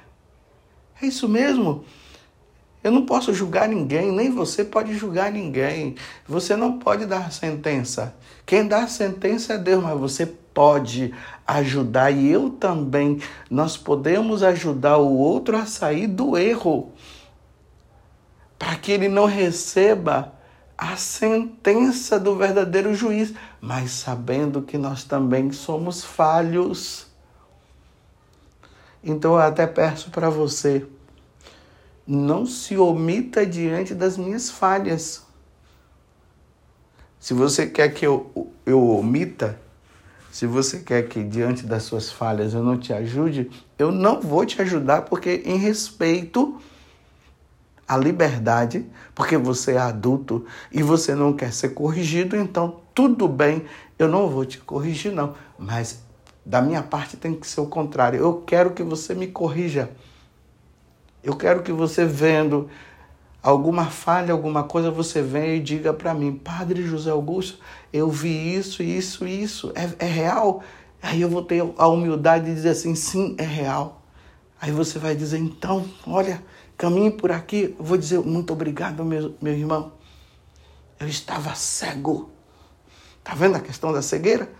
É 1.00 1.06
isso 1.06 1.28
mesmo. 1.28 1.84
Eu 2.84 2.92
não 2.92 3.06
posso 3.06 3.32
julgar 3.32 3.66
ninguém, 3.66 4.12
nem 4.12 4.30
você 4.30 4.62
pode 4.62 4.92
julgar 4.94 5.32
ninguém. 5.32 5.96
Você 6.28 6.54
não 6.54 6.78
pode 6.78 7.06
dar 7.06 7.32
sentença. 7.32 8.14
Quem 8.44 8.68
dá 8.68 8.86
sentença 8.86 9.54
é 9.54 9.58
Deus, 9.58 9.82
mas 9.82 9.98
você 9.98 10.26
pode 10.26 11.14
ajudar 11.46 12.10
e 12.10 12.30
eu 12.30 12.50
também. 12.50 13.22
Nós 13.50 13.78
podemos 13.78 14.42
ajudar 14.42 14.98
o 14.98 15.16
outro 15.16 15.56
a 15.56 15.64
sair 15.64 16.06
do 16.06 16.36
erro, 16.36 16.92
para 18.58 18.76
que 18.76 18.92
ele 18.92 19.08
não 19.08 19.24
receba 19.24 20.34
a 20.76 20.94
sentença 20.94 22.20
do 22.20 22.36
verdadeiro 22.36 22.94
juiz, 22.94 23.32
mas 23.62 23.92
sabendo 23.92 24.60
que 24.60 24.76
nós 24.76 25.04
também 25.04 25.50
somos 25.52 26.04
falhos. 26.04 27.06
Então 29.02 29.32
eu 29.32 29.40
até 29.40 29.66
peço 29.66 30.10
para 30.10 30.28
você 30.28 30.86
não 32.06 32.44
se 32.46 32.76
omita 32.76 33.46
diante 33.46 33.94
das 33.94 34.16
minhas 34.16 34.50
falhas. 34.50 35.22
Se 37.18 37.32
você 37.32 37.66
quer 37.66 37.88
que 37.94 38.06
eu, 38.06 38.52
eu 38.66 38.86
omita, 38.86 39.58
se 40.30 40.46
você 40.46 40.80
quer 40.80 41.08
que 41.08 41.22
diante 41.22 41.64
das 41.64 41.84
suas 41.84 42.10
falhas 42.10 42.52
eu 42.52 42.62
não 42.62 42.76
te 42.76 42.92
ajude, 42.92 43.50
eu 43.78 43.90
não 43.90 44.20
vou 44.20 44.44
te 44.44 44.60
ajudar 44.60 45.02
porque 45.02 45.42
em 45.46 45.56
respeito 45.56 46.60
à 47.86 47.96
liberdade, 47.96 48.84
porque 49.14 49.36
você 49.36 49.72
é 49.72 49.78
adulto 49.78 50.44
e 50.72 50.82
você 50.82 51.14
não 51.14 51.32
quer 51.32 51.52
ser 51.52 51.70
corrigido, 51.70 52.36
então 52.36 52.80
tudo 52.94 53.26
bem, 53.28 53.64
eu 53.98 54.08
não 54.08 54.28
vou 54.28 54.44
te 54.44 54.58
corrigir 54.58 55.12
não, 55.12 55.34
mas 55.58 56.02
da 56.44 56.60
minha 56.60 56.82
parte 56.82 57.16
tem 57.16 57.34
que 57.34 57.46
ser 57.46 57.60
o 57.60 57.66
contrário. 57.66 58.20
Eu 58.20 58.42
quero 58.46 58.72
que 58.72 58.82
você 58.82 59.14
me 59.14 59.28
corrija. 59.28 59.90
Eu 61.24 61.34
quero 61.34 61.62
que 61.62 61.72
você 61.72 62.04
vendo 62.04 62.68
alguma 63.42 63.86
falha, 63.86 64.32
alguma 64.32 64.62
coisa, 64.62 64.90
você 64.90 65.22
venha 65.22 65.54
e 65.54 65.60
diga 65.60 65.92
para 65.92 66.12
mim, 66.12 66.34
Padre 66.34 66.82
José 66.82 67.10
Augusto, 67.10 67.58
eu 67.90 68.10
vi 68.10 68.54
isso, 68.54 68.82
isso, 68.82 69.26
isso, 69.26 69.72
é, 69.74 70.04
é 70.04 70.06
real? 70.06 70.62
Aí 71.02 71.22
eu 71.22 71.28
vou 71.30 71.42
ter 71.42 71.64
a 71.78 71.88
humildade 71.88 72.44
de 72.44 72.54
dizer 72.54 72.70
assim, 72.70 72.94
sim, 72.94 73.34
é 73.38 73.44
real. 73.44 74.02
Aí 74.60 74.70
você 74.70 74.98
vai 74.98 75.14
dizer, 75.14 75.38
então, 75.38 75.84
olha, 76.06 76.42
caminhe 76.76 77.10
por 77.10 77.32
aqui. 77.32 77.74
Eu 77.78 77.84
vou 77.84 77.96
dizer, 77.96 78.20
muito 78.20 78.52
obrigado, 78.52 79.04
meu, 79.04 79.34
meu 79.40 79.52
irmão. 79.52 79.92
Eu 81.00 81.08
estava 81.08 81.54
cego. 81.54 82.30
Tá 83.22 83.34
vendo 83.34 83.56
a 83.56 83.60
questão 83.60 83.92
da 83.92 84.00
cegueira? 84.00 84.50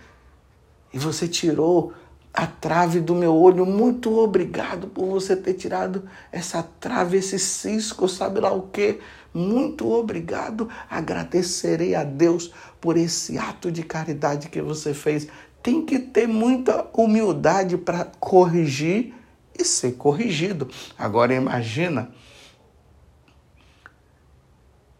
E 0.93 0.99
você 0.99 1.27
tirou 1.27 1.93
a 2.35 2.45
trave 2.45 2.99
do 2.99 3.15
meu 3.15 3.33
olho. 3.33 3.65
Muito 3.65 4.19
obrigado 4.19 4.87
por 4.87 5.07
você 5.07 5.35
ter 5.37 5.53
tirado 5.53 6.03
essa 6.31 6.61
trave, 6.61 7.17
esse 7.17 7.39
cisco, 7.39 8.09
sabe 8.09 8.41
lá 8.41 8.51
o 8.51 8.63
que. 8.63 8.99
Muito 9.33 9.89
obrigado. 9.89 10.69
Agradecerei 10.89 11.95
a 11.95 12.03
Deus 12.03 12.51
por 12.81 12.97
esse 12.97 13.37
ato 13.37 13.71
de 13.71 13.83
caridade 13.83 14.49
que 14.49 14.61
você 14.61 14.93
fez. 14.93 15.27
Tem 15.63 15.85
que 15.85 15.97
ter 15.97 16.27
muita 16.27 16.85
humildade 16.93 17.77
para 17.77 18.03
corrigir 18.19 19.13
e 19.57 19.63
ser 19.63 19.93
corrigido. 19.93 20.69
Agora 20.97 21.33
imagina, 21.33 22.11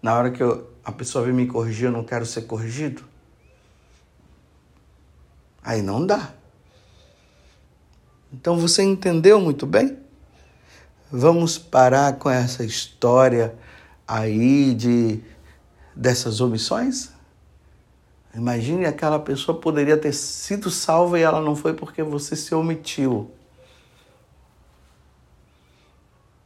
na 0.02 0.18
hora 0.18 0.32
que 0.32 0.42
eu, 0.42 0.70
a 0.86 0.92
pessoa 0.92 1.26
vem 1.26 1.34
me 1.34 1.48
corrigir, 1.48 1.88
eu 1.88 1.92
não 1.92 2.04
quero 2.04 2.26
ser 2.26 2.44
corrigido. 2.44 3.04
Aí 5.62 5.82
não 5.82 6.06
dá. 6.06 6.35
Então 8.36 8.58
você 8.58 8.84
entendeu 8.84 9.40
muito 9.40 9.66
bem? 9.66 9.98
Vamos 11.10 11.58
parar 11.58 12.20
com 12.20 12.30
essa 12.30 12.66
história 12.66 13.56
aí 14.06 14.76
de 14.76 15.22
dessas 15.96 16.42
omissões? 16.42 17.12
Imagine 18.36 18.86
aquela 18.86 19.20
pessoa 19.20 19.58
poderia 19.58 19.96
ter 19.96 20.12
sido 20.12 20.70
salva 20.70 21.18
e 21.18 21.22
ela 21.22 21.40
não 21.40 21.56
foi 21.56 21.74
porque 21.74 22.04
você 22.04 22.36
se 22.36 22.54
omitiu. 22.54 23.32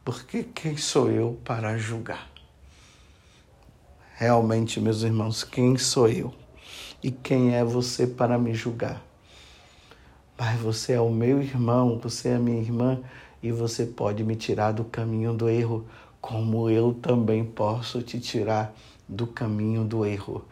Porque 0.04 0.44
quem 0.44 0.76
sou 0.76 1.10
eu 1.10 1.40
para 1.44 1.76
julgar? 1.76 2.30
Realmente, 4.14 4.80
meus 4.80 5.02
irmãos, 5.02 5.42
quem 5.42 5.76
sou 5.76 6.08
eu? 6.08 6.32
E 7.02 7.10
quem 7.10 7.56
é 7.56 7.64
você 7.64 8.06
para 8.06 8.38
me 8.38 8.54
julgar? 8.54 9.09
Pai, 10.40 10.56
você 10.56 10.94
é 10.94 11.00
o 11.02 11.10
meu 11.10 11.42
irmão, 11.42 12.00
você 12.02 12.30
é 12.30 12.36
a 12.36 12.38
minha 12.38 12.62
irmã 12.62 12.98
e 13.42 13.52
você 13.52 13.84
pode 13.84 14.24
me 14.24 14.34
tirar 14.34 14.72
do 14.72 14.86
caminho 14.86 15.34
do 15.34 15.50
erro, 15.50 15.86
como 16.18 16.70
eu 16.70 16.94
também 16.94 17.44
posso 17.44 18.00
te 18.00 18.18
tirar 18.18 18.74
do 19.06 19.26
caminho 19.26 19.84
do 19.84 20.06
erro. 20.06 20.42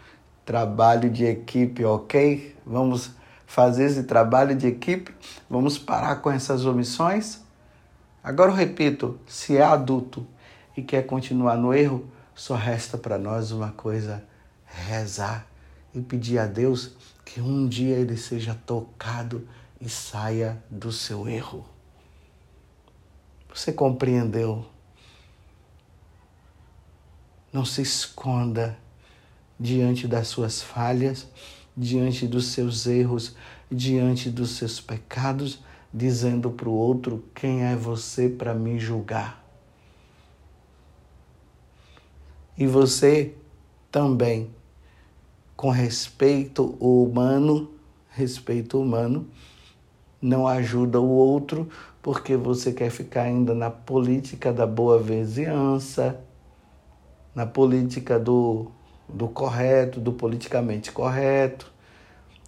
Trabalho 0.44 1.08
de 1.08 1.24
equipe, 1.24 1.86
ok? 1.86 2.54
Vamos 2.66 3.12
fazer 3.46 3.84
esse 3.84 4.02
trabalho 4.02 4.54
de 4.54 4.66
equipe? 4.66 5.10
Vamos 5.48 5.78
parar 5.78 6.16
com 6.16 6.30
essas 6.30 6.66
omissões? 6.66 7.40
Agora 8.22 8.50
eu 8.50 8.54
repito: 8.54 9.18
se 9.26 9.56
é 9.56 9.62
adulto 9.62 10.26
e 10.76 10.82
quer 10.82 11.06
continuar 11.06 11.56
no 11.56 11.72
erro, 11.72 12.04
só 12.34 12.56
resta 12.56 12.98
para 12.98 13.16
nós 13.16 13.52
uma 13.52 13.72
coisa: 13.72 14.22
rezar 14.66 15.46
e 15.94 16.02
pedir 16.02 16.38
a 16.38 16.44
Deus 16.44 16.94
que 17.24 17.40
um 17.40 17.66
dia 17.66 17.96
ele 17.96 18.18
seja 18.18 18.54
tocado 18.66 19.48
e 19.80 19.88
saia 19.88 20.62
do 20.70 20.90
seu 20.90 21.28
erro. 21.28 21.64
Você 23.52 23.72
compreendeu? 23.72 24.64
Não 27.52 27.64
se 27.64 27.82
esconda 27.82 28.78
diante 29.58 30.06
das 30.06 30.28
suas 30.28 30.62
falhas, 30.62 31.26
diante 31.76 32.26
dos 32.26 32.48
seus 32.48 32.86
erros, 32.86 33.34
diante 33.70 34.30
dos 34.30 34.50
seus 34.50 34.80
pecados, 34.80 35.60
dizendo 35.92 36.50
para 36.50 36.68
o 36.68 36.72
outro: 36.72 37.24
quem 37.34 37.64
é 37.64 37.74
você 37.74 38.28
para 38.28 38.54
me 38.54 38.78
julgar? 38.78 39.44
E 42.56 42.66
você 42.66 43.34
também, 43.90 44.50
com 45.56 45.70
respeito 45.70 46.76
humano, 46.80 47.70
respeito 48.10 48.80
humano, 48.80 49.28
não 50.20 50.46
ajuda 50.46 51.00
o 51.00 51.08
outro 51.08 51.68
porque 52.02 52.36
você 52.36 52.72
quer 52.72 52.90
ficar 52.90 53.22
ainda 53.22 53.54
na 53.54 53.70
política 53.70 54.52
da 54.52 54.66
boa 54.66 55.00
vizinhança, 55.00 56.18
na 57.34 57.46
política 57.46 58.18
do, 58.18 58.70
do 59.08 59.28
correto, 59.28 60.00
do 60.00 60.12
politicamente 60.12 60.90
correto. 60.90 61.70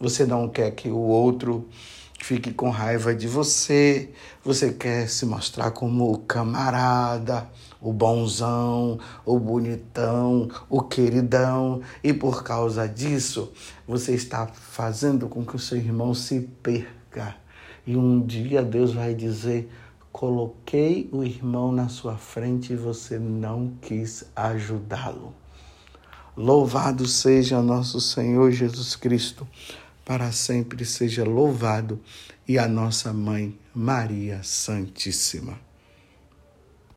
Você 0.01 0.25
não 0.25 0.49
quer 0.49 0.71
que 0.71 0.89
o 0.89 0.99
outro 0.99 1.69
fique 2.23 2.53
com 2.53 2.71
raiva 2.71 3.15
de 3.15 3.27
você, 3.27 4.11
você 4.45 4.73
quer 4.73 5.09
se 5.09 5.27
mostrar 5.27 5.71
como 5.71 6.13
o 6.13 6.19
camarada, 6.19 7.49
o 7.81 7.93
bonzão, 7.93 8.99
o 9.25 9.39
bonitão, 9.39 10.49
o 10.69 10.83
queridão, 10.83 11.81
e 12.05 12.13
por 12.13 12.43
causa 12.43 12.89
disso 12.89 13.53
você 13.87 14.15
está 14.15 14.47
fazendo 14.47 15.29
com 15.29 15.45
que 15.45 15.57
o 15.57 15.59
seu 15.59 15.79
irmão 15.79 16.15
se 16.15 16.41
perca 16.63 17.37
e 17.87 17.97
um 17.97 18.21
dia 18.21 18.63
Deus 18.63 18.93
vai 18.93 19.15
dizer: 19.15 19.71
coloquei 20.13 21.09
o 21.13 21.25
irmão 21.25 21.73
na 21.73 21.89
sua 21.89 22.17
frente 22.17 22.73
e 22.73 22.77
você 22.77 23.19
não 23.19 23.73
quis 23.81 24.25
ajudá-lo. 24.35 25.35
Louvado 26.37 27.07
seja 27.07 27.61
nosso 27.61 28.01
Senhor 28.01 28.51
Jesus 28.51 28.97
Cristo, 28.97 29.47
para 30.05 30.33
sempre 30.33 30.85
seja 30.85 31.25
louvado, 31.25 32.01
e 32.47 32.59
a 32.59 32.67
nossa 32.67 33.13
mãe 33.13 33.57
Maria 33.75 34.41
Santíssima. 34.43 35.70